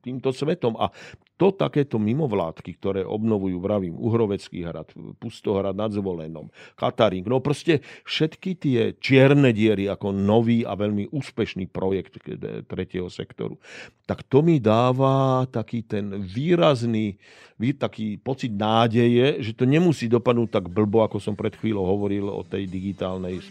týmto 0.06 0.30
svetom. 0.30 0.78
A 0.78 0.94
to 1.34 1.50
takéto 1.52 1.98
mimovládky, 1.98 2.78
ktoré 2.78 3.02
obnovujú, 3.04 3.58
vravím, 3.60 3.98
Uhrovecký 3.98 4.64
hrad, 4.64 4.88
Pustohrad 5.20 5.76
nad 5.76 5.92
Zvolenom, 5.92 6.48
Katarín, 6.78 7.26
no 7.28 7.44
proste 7.44 7.84
všetky 8.08 8.50
tie 8.56 8.80
čierne 8.96 9.52
diery 9.52 9.90
ako 9.90 10.16
nový 10.16 10.64
a 10.64 10.72
veľmi 10.72 11.12
úspešný 11.12 11.68
projekt 11.68 12.22
tretieho 12.64 13.12
sektoru, 13.12 13.60
tak 14.08 14.24
to 14.24 14.40
mi 14.40 14.56
dáva 14.62 15.44
taký 15.52 15.84
ten 15.84 16.24
výrazný, 16.24 17.20
taký 17.76 18.16
pocit 18.16 18.56
nádeje, 18.56 19.44
že 19.44 19.52
to 19.52 19.68
nemusí 19.68 20.08
dopadnúť 20.08 20.48
tak 20.48 20.64
blbo, 20.72 21.04
ako 21.04 21.20
som 21.20 21.36
pred 21.36 21.52
chvíľou 21.52 21.84
hovoril 21.84 22.32
o 22.32 22.40
tej 22.48 22.64
digitálnej 22.64 23.44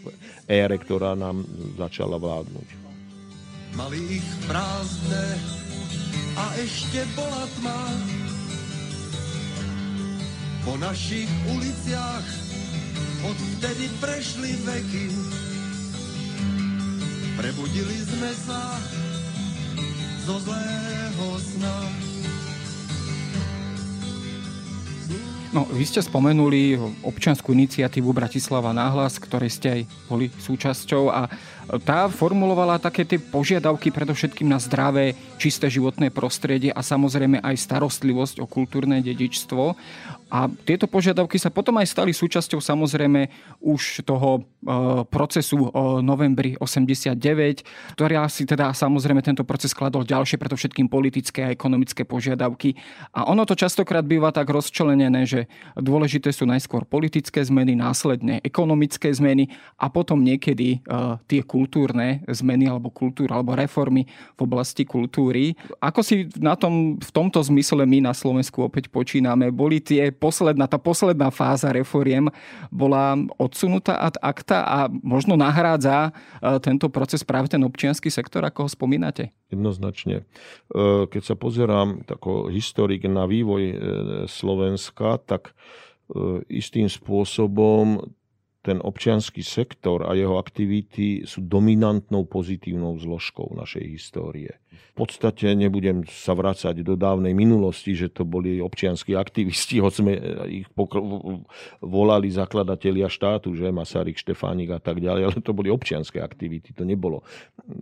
ére, 0.50 0.74
ktorá 0.74 1.14
nám 1.14 1.46
začala 1.78 2.18
vládnuť. 2.18 2.68
Mali 3.78 4.18
ich 4.18 4.26
prázdne 4.50 5.22
a 6.36 6.44
ešte 6.60 7.02
bola 7.16 7.44
tma. 7.60 7.82
Po 10.66 10.74
našich 10.76 11.30
uliciach 11.48 12.26
odvtedy 13.24 13.86
prešli 14.02 14.52
veky. 14.66 15.06
Prebudili 17.36 17.96
sme 18.02 18.30
sa 18.34 18.62
zo 20.26 20.36
zlého 20.42 21.26
sna. 21.38 21.76
No, 25.54 25.64
vy 25.72 25.88
ste 25.88 26.04
spomenuli 26.04 26.76
občianskú 27.00 27.56
iniciatívu 27.56 28.12
Bratislava 28.12 28.76
náhlas, 28.76 29.16
ktorej 29.16 29.48
ste 29.48 29.68
aj 29.72 29.80
boli 30.04 30.28
súčasťou 30.28 31.08
a 31.08 31.32
tá 31.82 32.06
formulovala 32.06 32.78
také 32.78 33.02
tie 33.02 33.18
požiadavky 33.18 33.90
predovšetkým 33.90 34.46
na 34.46 34.62
zdravé, 34.62 35.18
čisté 35.36 35.66
životné 35.66 36.14
prostredie 36.14 36.70
a 36.70 36.80
samozrejme 36.80 37.42
aj 37.42 37.56
starostlivosť 37.58 38.40
o 38.42 38.46
kultúrne 38.46 39.02
dedičstvo. 39.02 39.74
A 40.26 40.50
tieto 40.66 40.90
požiadavky 40.90 41.38
sa 41.38 41.54
potom 41.54 41.78
aj 41.78 41.86
stali 41.86 42.10
súčasťou 42.10 42.58
samozrejme 42.58 43.30
už 43.62 44.02
toho 44.02 44.38
e, 44.38 44.40
procesu 45.06 45.70
o 45.70 46.02
novembri 46.02 46.58
89, 46.58 47.94
ktorý 47.94 48.14
si 48.26 48.42
teda 48.42 48.74
samozrejme 48.74 49.22
tento 49.22 49.46
proces 49.46 49.70
skladol 49.70 50.02
ďalšie, 50.02 50.34
preto 50.34 50.58
všetkým 50.58 50.90
politické 50.90 51.46
a 51.46 51.54
ekonomické 51.54 52.02
požiadavky. 52.02 52.74
A 53.14 53.30
ono 53.30 53.46
to 53.46 53.54
častokrát 53.54 54.02
býva 54.02 54.34
tak 54.34 54.50
rozčlenené, 54.50 55.22
že 55.30 55.46
dôležité 55.78 56.34
sú 56.34 56.42
najskôr 56.42 56.82
politické 56.82 57.38
zmeny, 57.46 57.78
následne 57.78 58.42
ekonomické 58.42 59.14
zmeny 59.14 59.46
a 59.78 59.86
potom 59.86 60.26
niekedy 60.26 60.82
e, 60.82 60.88
tie 61.30 61.46
zmeny 62.28 62.68
alebo 62.68 62.92
kultúra 62.92 63.40
alebo 63.40 63.56
reformy 63.56 64.04
v 64.36 64.40
oblasti 64.44 64.84
kultúry. 64.84 65.56
Ako 65.80 66.04
si 66.04 66.28
na 66.36 66.52
tom, 66.58 67.00
v 67.00 67.10
tomto 67.14 67.40
zmysle 67.40 67.88
my 67.88 68.04
na 68.04 68.12
Slovensku 68.12 68.60
opäť 68.60 68.92
počíname? 68.92 69.48
Boli 69.48 69.80
tie 69.80 70.12
posledná, 70.12 70.68
tá 70.68 70.76
posledná 70.76 71.32
fáza 71.32 71.72
reforiem 71.72 72.28
bola 72.68 73.16
odsunutá 73.40 73.96
ad 73.96 74.20
acta 74.20 74.66
a 74.66 74.78
možno 74.90 75.38
nahrádza 75.38 76.10
e, 76.10 76.60
tento 76.60 76.92
proces 76.92 77.24
práve 77.24 77.48
ten 77.48 77.62
občianský 77.64 78.12
sektor, 78.12 78.44
ako 78.44 78.66
ho 78.66 78.70
spomínate? 78.70 79.32
Jednoznačne. 79.48 80.22
E, 80.22 81.06
keď 81.08 81.22
sa 81.22 81.34
pozerám 81.38 82.04
ako 82.04 82.52
historik 82.52 83.06
na 83.06 83.24
vývoj 83.24 83.62
e, 83.62 83.76
Slovenska, 84.26 85.22
tak 85.24 85.56
istým 86.46 86.86
spôsobom 86.86 87.98
ten 88.66 88.82
občianský 88.82 89.46
sektor 89.46 90.02
a 90.02 90.18
jeho 90.18 90.42
aktivity 90.42 91.22
sú 91.22 91.46
dominantnou 91.46 92.26
pozitívnou 92.26 92.98
zložkou 92.98 93.54
našej 93.54 93.86
histórie. 93.86 94.58
V 94.98 95.06
podstate 95.06 95.54
nebudem 95.54 96.02
sa 96.10 96.34
vrácať 96.34 96.82
do 96.82 96.98
dávnej 96.98 97.30
minulosti, 97.30 97.94
že 97.94 98.10
to 98.10 98.26
boli 98.26 98.58
občianskí 98.58 99.14
aktivisti, 99.14 99.78
hoď 99.84 99.92
sme 99.94 100.12
ich 100.50 100.66
pokr- 100.74 100.98
volali 101.78 102.26
zakladatelia 102.26 103.06
štátu, 103.06 103.54
že 103.54 103.70
Masaryk, 103.70 104.18
Štefánik 104.18 104.74
a 104.74 104.82
tak 104.82 104.98
ďalej, 104.98 105.22
ale 105.30 105.38
to 105.38 105.54
boli 105.54 105.70
občianské 105.70 106.18
aktivity, 106.18 106.74
to 106.74 106.82
nebolo 106.82 107.22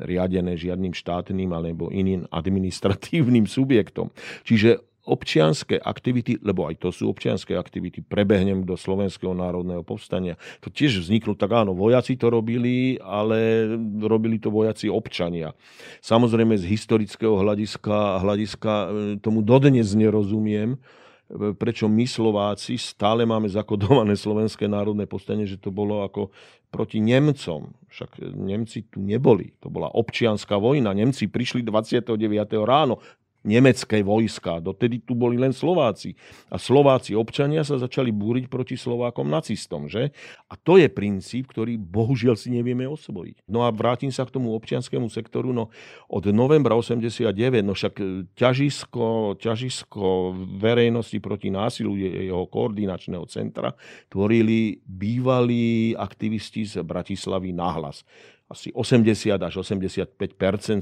riadené 0.05 0.53
žiadnym 0.61 0.92
štátnym 0.92 1.49
alebo 1.49 1.88
iným 1.88 2.29
administratívnym 2.29 3.49
subjektom. 3.57 4.12
Čiže 4.44 4.93
občianské 5.04 5.76
aktivity, 5.76 6.40
lebo 6.40 6.64
aj 6.64 6.80
to 6.80 6.88
sú 6.88 7.12
občianské 7.12 7.52
aktivity, 7.54 8.00
prebehnem 8.00 8.64
do 8.64 8.72
Slovenského 8.72 9.36
národného 9.36 9.84
povstania. 9.84 10.40
To 10.64 10.72
tiež 10.72 11.04
vzniklo, 11.04 11.36
tak 11.36 11.52
áno, 11.52 11.76
vojaci 11.76 12.16
to 12.16 12.32
robili, 12.32 12.96
ale 13.04 13.68
robili 14.00 14.40
to 14.40 14.48
vojaci 14.48 14.88
občania. 14.88 15.52
Samozrejme 16.00 16.56
z 16.56 16.64
historického 16.64 17.36
hľadiska, 17.36 18.24
hľadiska 18.24 18.72
e, 18.72 18.86
tomu 19.20 19.44
dodnes 19.44 19.92
nerozumiem, 19.92 20.74
e, 20.74 21.52
prečo 21.52 21.84
my 21.84 22.08
Slováci 22.08 22.80
stále 22.80 23.28
máme 23.28 23.52
zakodované 23.52 24.16
Slovenské 24.16 24.64
národné 24.64 25.04
povstanie, 25.04 25.44
že 25.44 25.60
to 25.60 25.68
bolo 25.68 26.00
ako 26.00 26.32
proti 26.72 26.98
Nemcom. 26.98 27.70
Však 27.92 28.34
Nemci 28.34 28.88
tu 28.90 28.98
neboli. 28.98 29.54
To 29.62 29.70
bola 29.70 29.92
občianská 29.94 30.58
vojna. 30.58 30.90
Nemci 30.90 31.30
prišli 31.30 31.62
29. 31.62 32.18
ráno 32.66 32.98
nemecké 33.44 34.00
vojska. 34.00 34.59
Dotedy 34.59 35.04
tu 35.04 35.12
boli 35.12 35.37
len 35.37 35.52
Slováci. 35.52 36.16
A 36.48 36.57
Slováci 36.57 37.12
občania 37.12 37.62
sa 37.62 37.76
začali 37.76 38.09
búriť 38.11 38.48
proti 38.48 38.74
Slovákom 38.74 39.28
nacistom. 39.28 39.87
Že? 39.87 40.11
A 40.48 40.57
to 40.57 40.80
je 40.80 40.88
princíp, 40.88 41.52
ktorý 41.52 41.76
bohužiaľ 41.76 42.35
si 42.40 42.50
nevieme 42.50 42.88
osvojiť. 42.88 43.44
No 43.46 43.62
a 43.62 43.70
vrátim 43.70 44.09
sa 44.09 44.24
k 44.24 44.35
tomu 44.35 44.57
občianskému 44.57 45.07
sektoru. 45.12 45.52
No, 45.52 45.68
od 46.09 46.24
novembra 46.33 46.74
89, 46.74 47.30
no 47.61 47.76
však 47.76 47.94
ťažisko, 48.35 49.37
ťažisko 49.38 50.35
verejnosti 50.59 51.20
proti 51.20 51.52
násilu 51.52 51.94
jeho 52.00 52.48
koordinačného 52.48 53.28
centra 53.28 53.76
tvorili 54.09 54.80
bývalí 54.88 55.92
aktivisti 55.92 56.64
z 56.64 56.74
Bratislavy 56.80 57.52
nahlas 57.52 58.02
asi 58.48 58.70
80 58.72 59.40
až 59.40 59.54
85 59.64 60.14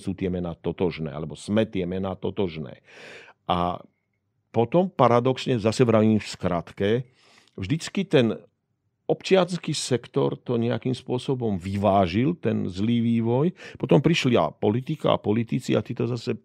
sú 0.03 0.13
tie 0.19 0.29
mená 0.29 0.53
totožné, 0.59 1.15
alebo 1.15 1.39
sme 1.39 1.63
tie 1.65 1.87
mená 1.87 2.19
totožné. 2.19 2.83
A 3.47 3.79
potom 4.53 4.91
paradoxne, 4.93 5.57
zase 5.57 5.87
vravím 5.87 6.21
v 6.21 6.29
skratke, 6.29 6.91
vždycky 7.57 8.05
ten 8.05 8.37
občiansky 9.09 9.75
sektor 9.77 10.39
to 10.41 10.57
nejakým 10.57 10.95
spôsobom 10.95 11.59
vyvážil, 11.59 12.39
ten 12.39 12.69
zlý 12.69 13.03
vývoj. 13.03 13.53
Potom 13.77 14.01
prišli 14.01 14.39
a 14.39 14.53
politika 14.53 15.17
a 15.17 15.23
politici 15.23 15.77
a 15.77 15.85
tí 15.85 15.93
to 15.93 16.09
zase, 16.09 16.39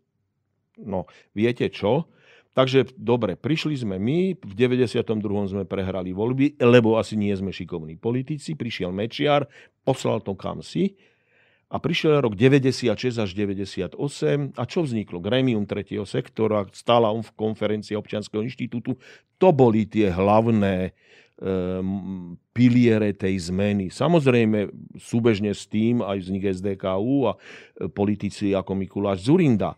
no 0.82 1.08
viete 1.32 1.68
čo, 1.72 2.10
Takže 2.58 2.98
dobre, 2.98 3.38
prišli 3.38 3.78
sme 3.78 4.02
my, 4.02 4.34
v 4.34 4.54
92. 4.58 4.98
sme 5.46 5.64
prehrali 5.70 6.10
voľby, 6.10 6.58
lebo 6.58 6.98
asi 6.98 7.14
nie 7.14 7.30
sme 7.38 7.54
šikovní 7.54 8.02
politici, 8.02 8.58
prišiel 8.58 8.90
Mečiar, 8.90 9.46
poslal 9.86 10.26
to 10.26 10.34
kam 10.34 10.66
si 10.66 10.98
a 11.70 11.78
prišiel 11.78 12.18
rok 12.18 12.34
96 12.34 12.90
až 13.22 13.30
98 13.38 13.94
a 14.58 14.64
čo 14.66 14.80
vzniklo? 14.82 15.22
Gremium 15.22 15.70
tretieho 15.70 16.08
sektora, 16.08 16.66
stála 16.74 17.14
on 17.14 17.22
v 17.22 17.36
konferencii 17.38 17.94
občianského 17.94 18.42
inštitútu. 18.42 18.98
To 19.38 19.54
boli 19.54 19.86
tie 19.86 20.10
hlavné 20.10 20.98
um, 21.38 22.40
piliere 22.58 23.14
tej 23.14 23.54
zmeny. 23.54 23.94
Samozrejme, 23.94 24.72
súbežne 24.98 25.54
s 25.54 25.70
tým 25.70 26.02
aj 26.02 26.26
vznik 26.26 26.50
SDKU 26.58 27.30
a 27.30 27.32
e, 27.36 27.40
politici 27.92 28.56
ako 28.58 28.74
Mikuláš 28.74 29.30
Zurinda. 29.30 29.78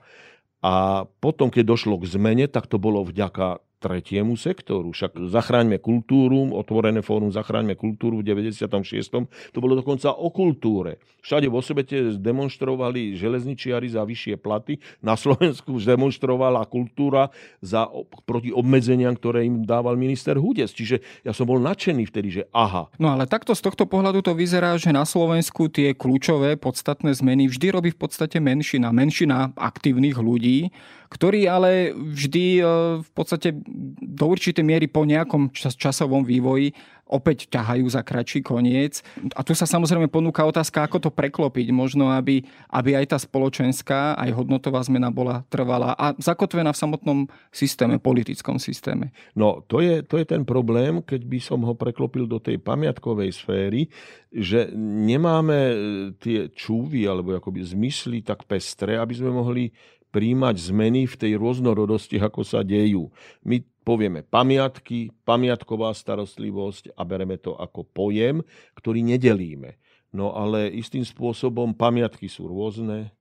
A 0.60 1.08
potom, 1.24 1.48
keď 1.48 1.64
došlo 1.64 1.96
k 2.04 2.10
zmene, 2.12 2.46
tak 2.52 2.68
to 2.68 2.76
bolo 2.76 3.08
vďaka 3.08 3.64
tretiemu 3.80 4.36
sektoru. 4.36 4.92
Však 4.92 5.32
zachráňme 5.32 5.80
kultúru, 5.80 6.52
otvorené 6.52 7.00
fórum 7.00 7.32
Zachráňme 7.32 7.80
kultúru 7.80 8.20
v 8.20 8.36
96. 8.36 9.24
To 9.56 9.58
bolo 9.64 9.80
dokonca 9.80 10.12
o 10.12 10.28
kultúre. 10.30 11.00
Všade 11.24 11.48
vo 11.48 11.64
svete 11.64 12.20
demonstrovali 12.20 13.16
železničiari 13.16 13.88
za 13.88 14.04
vyššie 14.04 14.36
platy. 14.40 14.80
Na 15.00 15.16
Slovensku 15.16 15.80
demonstrovala 15.80 16.68
kultúra 16.68 17.32
za, 17.64 17.88
proti 18.28 18.52
obmedzeniam, 18.52 19.16
ktoré 19.16 19.48
im 19.48 19.64
dával 19.64 19.96
minister 19.96 20.36
Hudes. 20.36 20.76
Čiže 20.76 21.00
ja 21.24 21.32
som 21.32 21.48
bol 21.48 21.64
nadšený 21.64 22.04
vtedy, 22.12 22.30
že 22.30 22.44
aha. 22.52 22.92
No 23.00 23.16
ale 23.16 23.26
takto 23.26 23.56
z 23.56 23.64
tohto 23.64 23.88
pohľadu 23.88 24.20
to 24.20 24.36
vyzerá, 24.36 24.76
že 24.76 24.92
na 24.92 25.08
Slovensku 25.08 25.72
tie 25.72 25.96
kľúčové 25.96 26.60
podstatné 26.60 27.16
zmeny 27.16 27.48
vždy 27.48 27.68
robí 27.72 27.90
v 27.96 28.00
podstate 28.00 28.44
menšina. 28.44 28.92
Menšina 28.92 29.56
aktívnych 29.56 30.20
ľudí, 30.20 30.72
ktorí 31.10 31.50
ale 31.50 31.92
vždy 31.92 32.46
e, 32.60 32.64
v 33.02 33.10
podstate 33.18 33.58
do 34.02 34.26
určitej 34.30 34.66
miery 34.66 34.88
po 34.90 35.06
nejakom 35.06 35.54
časovom 35.54 36.26
vývoji 36.26 36.74
opäť 37.10 37.50
ťahajú 37.50 37.90
za 37.90 38.06
kratší 38.06 38.46
koniec. 38.46 39.02
A 39.34 39.42
tu 39.42 39.58
sa 39.58 39.66
samozrejme 39.66 40.06
ponúka 40.14 40.46
otázka, 40.46 40.86
ako 40.86 41.10
to 41.10 41.10
preklopiť. 41.10 41.74
Možno, 41.74 42.14
aby, 42.14 42.46
aby 42.70 42.94
aj 42.94 43.06
tá 43.10 43.18
spoločenská, 43.18 44.14
aj 44.14 44.30
hodnotová 44.38 44.86
zmena 44.86 45.10
bola 45.10 45.42
trvalá 45.50 45.98
a 45.98 46.14
zakotvená 46.22 46.70
v 46.70 46.82
samotnom 46.86 47.20
systéme, 47.50 47.98
politickom 47.98 48.62
systéme. 48.62 49.10
No, 49.34 49.66
to 49.66 49.82
je, 49.82 50.06
to 50.06 50.22
je 50.22 50.26
ten 50.30 50.46
problém, 50.46 51.02
keď 51.02 51.26
by 51.26 51.40
som 51.42 51.66
ho 51.66 51.74
preklopil 51.74 52.30
do 52.30 52.38
tej 52.38 52.62
pamiatkovej 52.62 53.34
sféry, 53.34 53.90
že 54.30 54.70
nemáme 54.78 55.58
e, 55.58 55.76
tie 56.22 56.54
čúvy 56.54 57.10
alebo 57.10 57.34
akoby 57.34 57.66
zmysly 57.66 58.22
tak 58.22 58.46
pestré, 58.46 59.02
aby 59.02 59.18
sme 59.18 59.34
mohli 59.34 59.74
príjmať 60.10 60.56
zmeny 60.74 61.06
v 61.06 61.16
tej 61.16 61.32
rôznorodosti, 61.38 62.18
ako 62.18 62.42
sa 62.42 62.66
dejú. 62.66 63.14
My 63.46 63.62
povieme 63.86 64.26
pamiatky, 64.26 65.14
pamiatková 65.26 65.94
starostlivosť 65.94 66.94
a 66.94 67.02
bereme 67.06 67.38
to 67.42 67.58
ako 67.58 67.86
pojem, 67.86 68.46
ktorý 68.78 69.02
nedelíme. 69.02 69.78
No 70.10 70.34
ale 70.34 70.70
istým 70.74 71.06
spôsobom 71.06 71.78
pamiatky 71.78 72.26
sú 72.26 72.50
rôzne, 72.50 73.14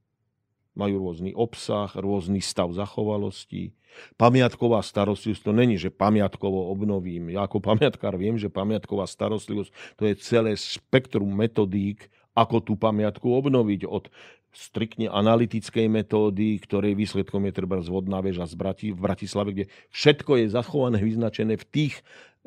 majú 0.73 1.11
rôzny 1.11 1.37
obsah, 1.37 1.91
rôzny 1.93 2.41
stav 2.41 2.73
zachovalosti. 2.73 3.77
Pamiatková 4.15 4.81
starostlivosť 4.85 5.43
to 5.43 5.53
není, 5.53 5.77
že 5.77 5.93
pamiatkovo 5.93 6.71
obnovím. 6.71 7.35
Ja 7.35 7.45
ako 7.45 7.61
pamiatkár 7.61 8.15
viem, 8.17 8.39
že 8.41 8.53
pamiatková 8.53 9.05
starostlivosť 9.05 9.73
to 9.99 10.03
je 10.07 10.15
celé 10.23 10.55
spektrum 10.55 11.29
metodík, 11.29 12.09
ako 12.39 12.63
tú 12.63 12.73
pamiatku 12.79 13.27
obnoviť 13.27 13.83
od 13.91 14.07
striktne 14.53 15.13
analytickej 15.13 15.87
metódy, 15.87 16.59
ktorej 16.59 16.97
výsledkom 16.97 17.45
je 17.49 17.53
treba 17.53 17.79
zvodná 17.85 18.25
väža 18.25 18.49
z 18.49 18.55
Brati, 18.57 18.87
v 18.91 19.01
Bratislave, 19.01 19.49
kde 19.55 19.65
všetko 19.93 20.41
je 20.41 20.47
zachované, 20.53 20.99
vyznačené 21.05 21.61
v 21.61 21.67
tých, 21.69 21.95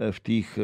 e, 0.02 0.10
v 0.10 0.20
tých 0.20 0.48
e, 0.58 0.64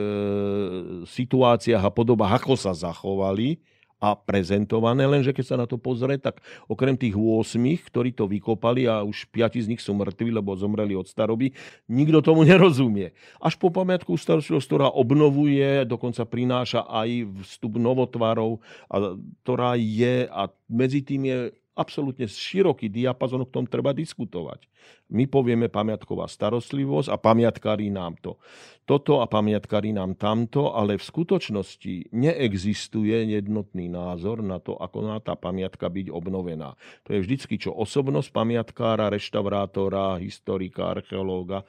situáciách 1.06 1.84
a 1.84 1.92
podobách, 1.94 2.42
ako 2.42 2.58
sa 2.58 2.74
zachovali 2.74 3.62
a 3.98 4.14
prezentované, 4.14 5.10
lenže 5.10 5.34
keď 5.34 5.46
sa 5.46 5.58
na 5.58 5.66
to 5.66 5.82
pozrie, 5.82 6.22
tak 6.22 6.42
okrem 6.70 6.94
tých 6.94 7.18
8, 7.18 7.58
ktorí 7.90 8.14
to 8.14 8.30
vykopali 8.30 8.86
a 8.86 9.02
už 9.02 9.26
5 9.34 9.66
z 9.66 9.68
nich 9.74 9.82
sú 9.82 9.98
mŕtvi, 9.98 10.30
lebo 10.30 10.54
zomreli 10.54 10.94
od 10.94 11.10
staroby, 11.10 11.54
nikto 11.90 12.22
tomu 12.22 12.46
nerozumie. 12.50 13.18
Až 13.42 13.58
po 13.58 13.74
pamiatku 13.74 14.14
starostlivosť, 14.14 14.68
ktorá 14.70 14.88
obnovuje, 14.94 15.86
dokonca 15.90 16.26
prináša 16.30 16.86
aj 16.86 17.26
vstup 17.46 17.82
novotvarov, 17.82 18.62
a, 18.90 19.18
ktorá 19.42 19.74
je 19.78 20.30
a 20.30 20.50
medzi 20.70 21.02
tým 21.02 21.22
je 21.26 21.38
absolútne 21.78 22.26
široký 22.26 22.90
diapazon, 22.90 23.46
o 23.46 23.48
tom 23.48 23.70
treba 23.70 23.94
diskutovať. 23.94 24.66
My 25.14 25.30
povieme 25.30 25.70
pamiatková 25.72 26.28
starostlivosť 26.28 27.08
a 27.14 27.16
pamiatkári 27.22 27.88
nám 27.94 28.18
to. 28.20 28.36
Toto 28.88 29.20
a 29.20 29.28
pamiatkári 29.28 29.94
nám 29.94 30.16
tamto, 30.18 30.74
ale 30.74 30.98
v 30.98 31.04
skutočnosti 31.04 32.12
neexistuje 32.12 33.36
jednotný 33.36 33.88
názor 33.92 34.42
na 34.42 34.58
to, 34.58 34.76
ako 34.80 34.98
má 35.06 35.20
tá 35.22 35.38
pamiatka 35.38 35.88
byť 35.88 36.08
obnovená. 36.10 36.74
To 37.06 37.16
je 37.16 37.24
vždycky 37.24 37.60
čo 37.62 37.76
osobnosť 37.76 38.34
pamiatkára, 38.34 39.12
reštaurátora, 39.12 40.20
historika, 40.24 40.92
archeológa 40.92 41.68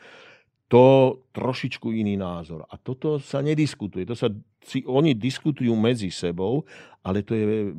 to 0.69 1.17
trošičku 1.33 1.89
iný 1.97 2.21
názor. 2.21 2.69
A 2.69 2.77
toto 2.77 3.17
sa 3.17 3.41
nediskutuje. 3.41 4.05
To 4.05 4.13
sa, 4.13 4.29
si, 4.61 4.85
oni 4.85 5.17
diskutujú 5.17 5.73
medzi 5.73 6.13
sebou, 6.13 6.69
ale 7.01 7.25
to 7.25 7.33
je, 7.33 7.73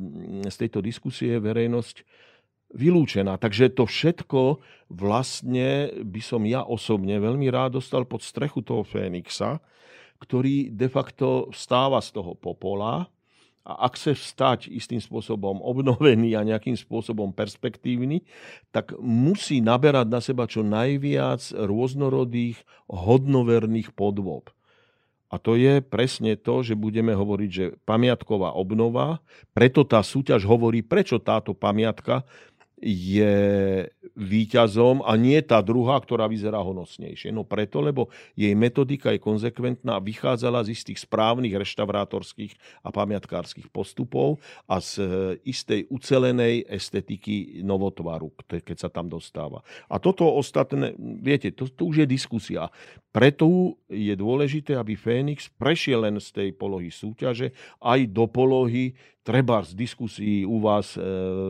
z 0.50 0.56
tejto 0.58 0.82
diskusie 0.82 1.38
verejnosť 1.38 2.02
vylúčená. 2.74 3.38
Takže 3.38 3.70
to 3.74 3.86
všetko 3.86 4.58
vlastne 4.90 5.90
by 6.02 6.20
som 6.22 6.42
ja 6.46 6.66
osobne 6.66 7.18
veľmi 7.22 7.46
rád 7.50 7.78
dostal 7.78 8.06
pod 8.06 8.26
strechu 8.26 8.62
toho 8.62 8.82
Fénixa, 8.82 9.62
ktorý 10.18 10.74
de 10.74 10.88
facto 10.90 11.48
vstáva 11.54 12.02
z 12.02 12.10
toho 12.14 12.34
popola, 12.34 13.06
a 13.60 13.86
ak 13.86 14.00
chce 14.00 14.16
vstať 14.16 14.60
istým 14.72 14.98
spôsobom 14.98 15.60
obnovený 15.60 16.32
a 16.32 16.46
nejakým 16.46 16.74
spôsobom 16.74 17.36
perspektívny, 17.36 18.24
tak 18.72 18.96
musí 18.98 19.60
naberať 19.60 20.06
na 20.08 20.20
seba 20.24 20.48
čo 20.48 20.64
najviac 20.64 21.52
rôznorodých 21.54 22.56
hodnoverných 22.88 23.92
podôb. 23.92 24.48
A 25.30 25.38
to 25.38 25.54
je 25.54 25.78
presne 25.78 26.34
to, 26.34 26.66
že 26.66 26.74
budeme 26.74 27.14
hovoriť, 27.14 27.50
že 27.54 27.78
pamiatková 27.86 28.50
obnova, 28.58 29.22
preto 29.54 29.86
tá 29.86 30.02
súťaž 30.02 30.42
hovorí, 30.42 30.82
prečo 30.82 31.22
táto 31.22 31.54
pamiatka 31.54 32.26
je 32.80 33.36
výťazom 34.16 35.04
a 35.04 35.12
nie 35.20 35.36
tá 35.44 35.60
druhá, 35.60 36.00
ktorá 36.00 36.24
vyzerá 36.24 36.64
honosnejšie. 36.64 37.28
No 37.28 37.44
preto, 37.44 37.84
lebo 37.84 38.08
jej 38.32 38.56
metodika 38.56 39.12
je 39.12 39.20
konzekventná, 39.20 40.00
vychádzala 40.00 40.64
z 40.64 40.72
istých 40.72 41.04
správnych 41.04 41.52
reštaurátorských 41.60 42.56
a 42.80 42.88
pamiatkárskych 42.88 43.68
postupov 43.68 44.40
a 44.64 44.80
z 44.80 44.92
e, 45.00 45.04
istej 45.44 45.92
ucelenej 45.92 46.64
estetiky 46.66 47.60
novotvaru, 47.60 48.32
keď 48.48 48.76
sa 48.76 48.88
tam 48.88 49.12
dostáva. 49.12 49.60
A 49.92 50.00
toto 50.00 50.24
ostatné, 50.24 50.96
viete, 50.98 51.52
to, 51.52 51.68
to 51.68 51.92
už 51.92 52.04
je 52.04 52.06
diskusia. 52.08 52.72
Preto 53.12 53.76
je 53.92 54.16
dôležité, 54.16 54.74
aby 54.80 54.96
Fénix 54.96 55.52
prešiel 55.52 56.08
len 56.08 56.16
z 56.16 56.28
tej 56.32 56.48
polohy 56.56 56.88
súťaže 56.88 57.52
aj 57.84 58.08
do 58.08 58.24
polohy 58.24 58.96
treba 59.30 59.62
z 59.62 59.78
diskusí 59.78 60.42
u 60.42 60.58
vás 60.58 60.98
e, 60.98 61.00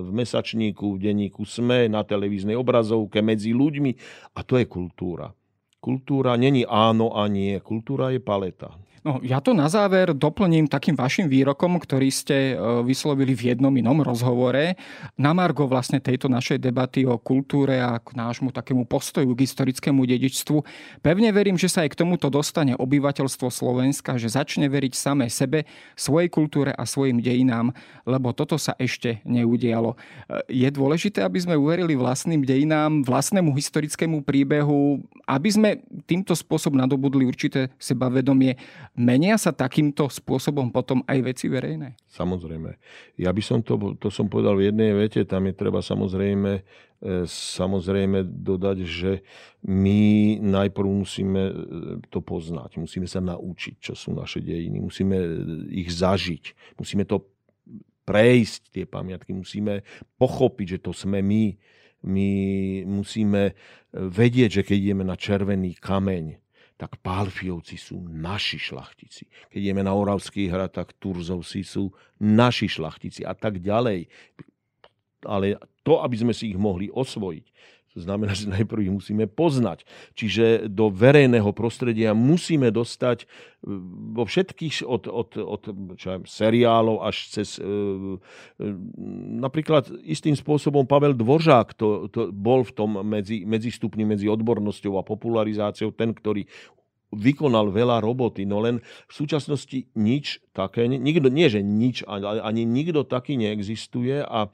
v 0.05 0.12
mesačníku, 0.12 1.01
v 1.01 1.01
denníku 1.01 1.49
SME, 1.49 1.88
na 1.88 2.05
televíznej 2.05 2.53
obrazovke, 2.53 3.25
medzi 3.25 3.57
ľuďmi. 3.57 3.97
A 4.37 4.45
to 4.45 4.61
je 4.61 4.69
kultúra. 4.69 5.33
Kultúra 5.81 6.37
není 6.37 6.69
áno 6.69 7.16
a 7.16 7.25
nie. 7.25 7.57
Kultúra 7.64 8.12
je 8.12 8.21
paleta. 8.21 8.77
No, 9.01 9.17
ja 9.25 9.41
to 9.41 9.57
na 9.57 9.65
záver 9.65 10.13
doplním 10.13 10.69
takým 10.69 10.93
vašim 10.93 11.25
výrokom, 11.25 11.81
ktorý 11.81 12.13
ste 12.13 12.53
e, 12.53 12.55
vyslovili 12.85 13.33
v 13.33 13.57
jednom 13.57 13.73
inom 13.73 14.05
rozhovore. 14.05 14.77
Na 15.17 15.33
Margo 15.33 15.65
vlastne 15.65 16.05
tejto 16.05 16.29
našej 16.29 16.61
debaty 16.61 17.09
o 17.09 17.17
kultúre 17.17 17.81
a 17.81 17.97
k 17.97 18.13
nášmu 18.13 18.53
takému 18.53 18.85
postoju 18.85 19.33
k 19.33 19.49
historickému 19.49 20.05
dedičstvu. 20.05 20.61
Pevne 21.01 21.33
verím, 21.33 21.57
že 21.57 21.73
sa 21.73 21.89
aj 21.89 21.97
k 21.97 22.05
tomuto 22.05 22.29
dostane 22.29 22.77
obyvateľstvo 22.77 23.49
Slovenska, 23.49 24.21
že 24.21 24.37
začne 24.37 24.69
veriť 24.69 24.93
samé 24.93 25.33
sebe, 25.33 25.65
svojej 25.97 26.29
kultúre 26.29 26.77
a 26.77 26.85
svojim 26.85 27.25
dejinám, 27.25 27.73
lebo 28.05 28.37
toto 28.37 28.61
sa 28.61 28.77
ešte 28.77 29.25
neudialo. 29.25 29.97
E, 29.97 30.61
je 30.61 30.69
dôležité, 30.69 31.25
aby 31.25 31.41
sme 31.41 31.57
uverili 31.57 31.97
vlastným 31.97 32.45
dejinám, 32.45 33.01
vlastnému 33.09 33.57
historickému 33.57 34.29
príbehu, 34.29 35.01
aby 35.25 35.49
sme 35.49 35.71
týmto 36.05 36.37
spôsobom 36.37 36.77
nadobudli 36.77 37.25
určité 37.25 37.73
sebavedomie 37.81 38.61
Menia 38.98 39.38
sa 39.38 39.55
takýmto 39.55 40.11
spôsobom 40.11 40.74
potom 40.74 41.07
aj 41.07 41.18
veci 41.22 41.46
verejné? 41.46 41.94
Samozrejme. 42.11 42.74
Ja 43.22 43.31
by 43.31 43.42
som 43.42 43.62
to, 43.62 43.94
to 43.94 44.11
som 44.11 44.26
povedal 44.26 44.59
v 44.59 44.66
jednej 44.66 44.90
vete, 44.98 45.22
tam 45.22 45.46
je 45.46 45.55
treba 45.55 45.79
samozrejme, 45.79 46.53
e, 46.59 46.62
samozrejme 47.31 48.26
dodať, 48.26 48.79
že 48.83 49.22
my 49.62 50.42
najprv 50.42 50.88
musíme 50.90 51.42
e, 51.46 51.55
to 52.11 52.18
poznať, 52.18 52.83
musíme 52.83 53.07
sa 53.07 53.22
naučiť, 53.22 53.79
čo 53.79 53.94
sú 53.94 54.11
naše 54.11 54.42
dejiny, 54.42 54.83
musíme 54.83 55.16
ich 55.70 55.94
zažiť, 55.94 56.74
musíme 56.74 57.07
to 57.07 57.31
prejsť, 58.03 58.74
tie 58.74 58.85
pamiatky, 58.90 59.31
musíme 59.31 59.87
pochopiť, 60.18 60.66
že 60.66 60.79
to 60.83 60.90
sme 60.90 61.22
my, 61.22 61.55
my 62.11 62.31
musíme 62.90 63.55
vedieť, 63.94 64.50
že 64.50 64.62
keď 64.66 64.76
ideme 64.83 65.05
na 65.07 65.14
červený 65.14 65.79
kameň, 65.79 66.39
tak 66.81 66.97
Pálfiovci 67.05 67.77
sú 67.77 68.01
naši 68.09 68.57
šlachtici. 68.57 69.29
Keď 69.53 69.61
ideme 69.61 69.85
na 69.85 69.93
Oravský 69.93 70.48
hrad, 70.48 70.73
tak 70.73 70.96
Turzovci 70.96 71.61
sú 71.61 71.92
naši 72.17 72.73
šlachtici 72.73 73.21
a 73.21 73.37
tak 73.37 73.61
ďalej. 73.61 74.09
Ale 75.29 75.61
to, 75.85 76.00
aby 76.00 76.17
sme 76.17 76.33
si 76.33 76.57
ich 76.57 76.59
mohli 76.59 76.88
osvojiť, 76.88 77.46
To 77.90 78.07
znamená, 78.07 78.38
že 78.38 78.46
najprv 78.46 78.87
ich 78.87 78.94
musíme 78.94 79.27
poznať. 79.27 79.83
Čiže 80.15 80.71
do 80.71 80.94
verejného 80.94 81.50
prostredia 81.50 82.15
musíme 82.15 82.71
dostať 82.71 83.19
e, 83.23 83.27
vo 84.15 84.23
všetkých, 84.23 84.87
od, 84.87 85.11
od, 85.11 85.31
od 85.35 85.63
čo 85.98 86.07
aj, 86.15 86.31
seriálov 86.31 87.02
až 87.02 87.17
cez... 87.35 87.59
E, 87.59 87.67
e, 87.67 88.67
napríklad 89.42 89.90
istým 90.07 90.38
spôsobom 90.38 90.87
Pavel 90.87 91.19
Dvořák 91.19 91.75
to, 91.75 92.07
to 92.15 92.31
bol 92.31 92.63
v 92.63 92.73
tom 92.79 93.02
medzi, 93.02 93.42
medzistupni 93.42 94.07
medzi 94.07 94.31
odbornosťou 94.31 94.94
a 94.94 95.02
popularizáciou 95.02 95.90
ten, 95.90 96.15
ktorý 96.15 96.46
vykonal 97.11 97.75
veľa 97.75 97.98
roboty, 97.98 98.46
no 98.46 98.63
len 98.63 98.79
v 99.11 99.13
súčasnosti 99.13 99.90
nič 99.98 100.38
také, 100.54 100.87
nikto, 100.87 101.27
nie 101.27 101.50
že 101.50 101.61
nič, 101.61 102.06
ale 102.06 102.38
ani 102.42 102.63
nikto 102.63 103.02
taký 103.02 103.35
neexistuje 103.35 104.23
a 104.23 104.50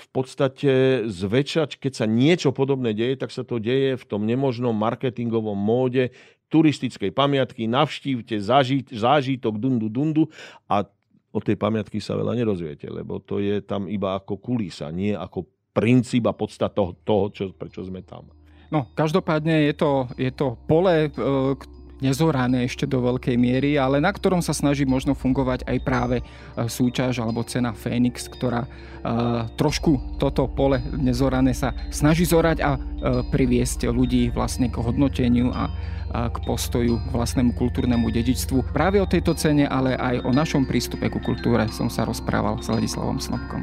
v 0.00 0.06
podstate 0.16 1.04
zväčšať, 1.12 1.76
keď 1.76 1.92
sa 1.92 2.06
niečo 2.08 2.56
podobné 2.56 2.96
deje, 2.96 3.20
tak 3.20 3.28
sa 3.28 3.44
to 3.44 3.60
deje 3.60 4.00
v 4.00 4.04
tom 4.08 4.24
nemožnom 4.24 4.72
marketingovom 4.72 5.56
móde 5.60 6.16
turistickej 6.48 7.12
pamiatky, 7.12 7.68
navštívte 7.68 8.40
zážit, 8.40 8.88
zážitok 8.90 9.60
dundu 9.60 9.92
dundu 9.92 10.24
a 10.66 10.88
od 11.30 11.42
tej 11.46 11.54
pamiatky 11.54 12.02
sa 12.02 12.18
veľa 12.18 12.34
nerozviete, 12.34 12.90
lebo 12.90 13.22
to 13.22 13.38
je 13.38 13.62
tam 13.62 13.86
iba 13.86 14.18
ako 14.18 14.40
kulisa, 14.40 14.90
nie 14.90 15.14
ako 15.14 15.46
princíp 15.70 16.26
a 16.26 16.34
podstata 16.34 16.74
toho, 16.74 16.98
toho 17.06 17.24
čo, 17.30 17.44
prečo 17.54 17.86
sme 17.86 18.02
tam. 18.02 18.26
No, 18.70 18.90
každopádne 18.94 19.70
je 19.70 19.74
to, 19.78 19.90
je 20.18 20.30
to 20.34 20.58
pole, 20.66 21.06
e, 21.06 21.10
nezorané 22.00 22.66
ešte 22.66 22.88
do 22.88 23.00
veľkej 23.04 23.36
miery, 23.36 23.76
ale 23.76 24.00
na 24.00 24.10
ktorom 24.10 24.40
sa 24.40 24.56
snaží 24.56 24.88
možno 24.88 25.12
fungovať 25.12 25.68
aj 25.68 25.78
práve 25.84 26.16
e, 26.20 26.24
súťaž 26.66 27.20
alebo 27.20 27.44
cena 27.46 27.76
Fénix, 27.76 28.26
ktorá 28.26 28.64
e, 28.64 28.68
trošku 29.54 30.18
toto 30.18 30.48
pole 30.48 30.80
nezorané 30.96 31.52
sa 31.52 31.76
snaží 31.92 32.24
zorať 32.24 32.58
a 32.64 32.76
e, 32.76 32.80
priviesť 33.28 33.88
ľudí 33.92 34.32
vlastne 34.32 34.72
k 34.72 34.76
hodnoteniu 34.80 35.52
a 35.52 35.70
k 36.10 36.42
postoju 36.42 36.98
k 36.98 37.08
vlastnému 37.14 37.54
kultúrnemu 37.54 38.10
dedičstvu. 38.10 38.74
Práve 38.74 38.98
o 38.98 39.06
tejto 39.06 39.30
cene, 39.38 39.70
ale 39.70 39.94
aj 39.94 40.26
o 40.26 40.34
našom 40.34 40.66
prístupe 40.66 41.06
ku 41.06 41.22
kultúre 41.22 41.70
som 41.70 41.86
sa 41.86 42.02
rozprával 42.02 42.58
s 42.58 42.66
Ladislavom 42.66 43.22
Snobkom. 43.22 43.62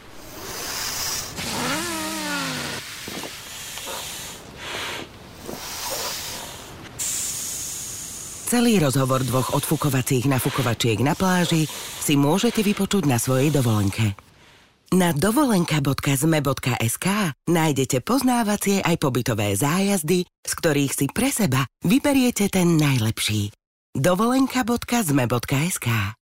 Celý 8.51 8.83
rozhovor 8.83 9.23
dvoch 9.23 9.55
odfukovacích 9.55 10.27
nafukovačiek 10.27 10.99
na 10.99 11.15
pláži 11.15 11.71
si 12.03 12.19
môžete 12.19 12.59
vypočuť 12.59 13.07
na 13.07 13.15
svojej 13.15 13.47
dovolenke. 13.47 14.11
Na 14.91 15.15
dovolenka.zme.sk 15.15 17.07
nájdete 17.47 18.03
poznávacie 18.03 18.83
aj 18.83 18.99
pobytové 18.99 19.55
zájazdy, 19.55 20.27
z 20.27 20.51
ktorých 20.51 20.91
si 20.91 21.07
pre 21.07 21.31
seba 21.31 21.63
vyberiete 21.87 22.51
ten 22.51 22.75
najlepší. 22.75 23.55
dovolenka.zme.sk 23.95 26.19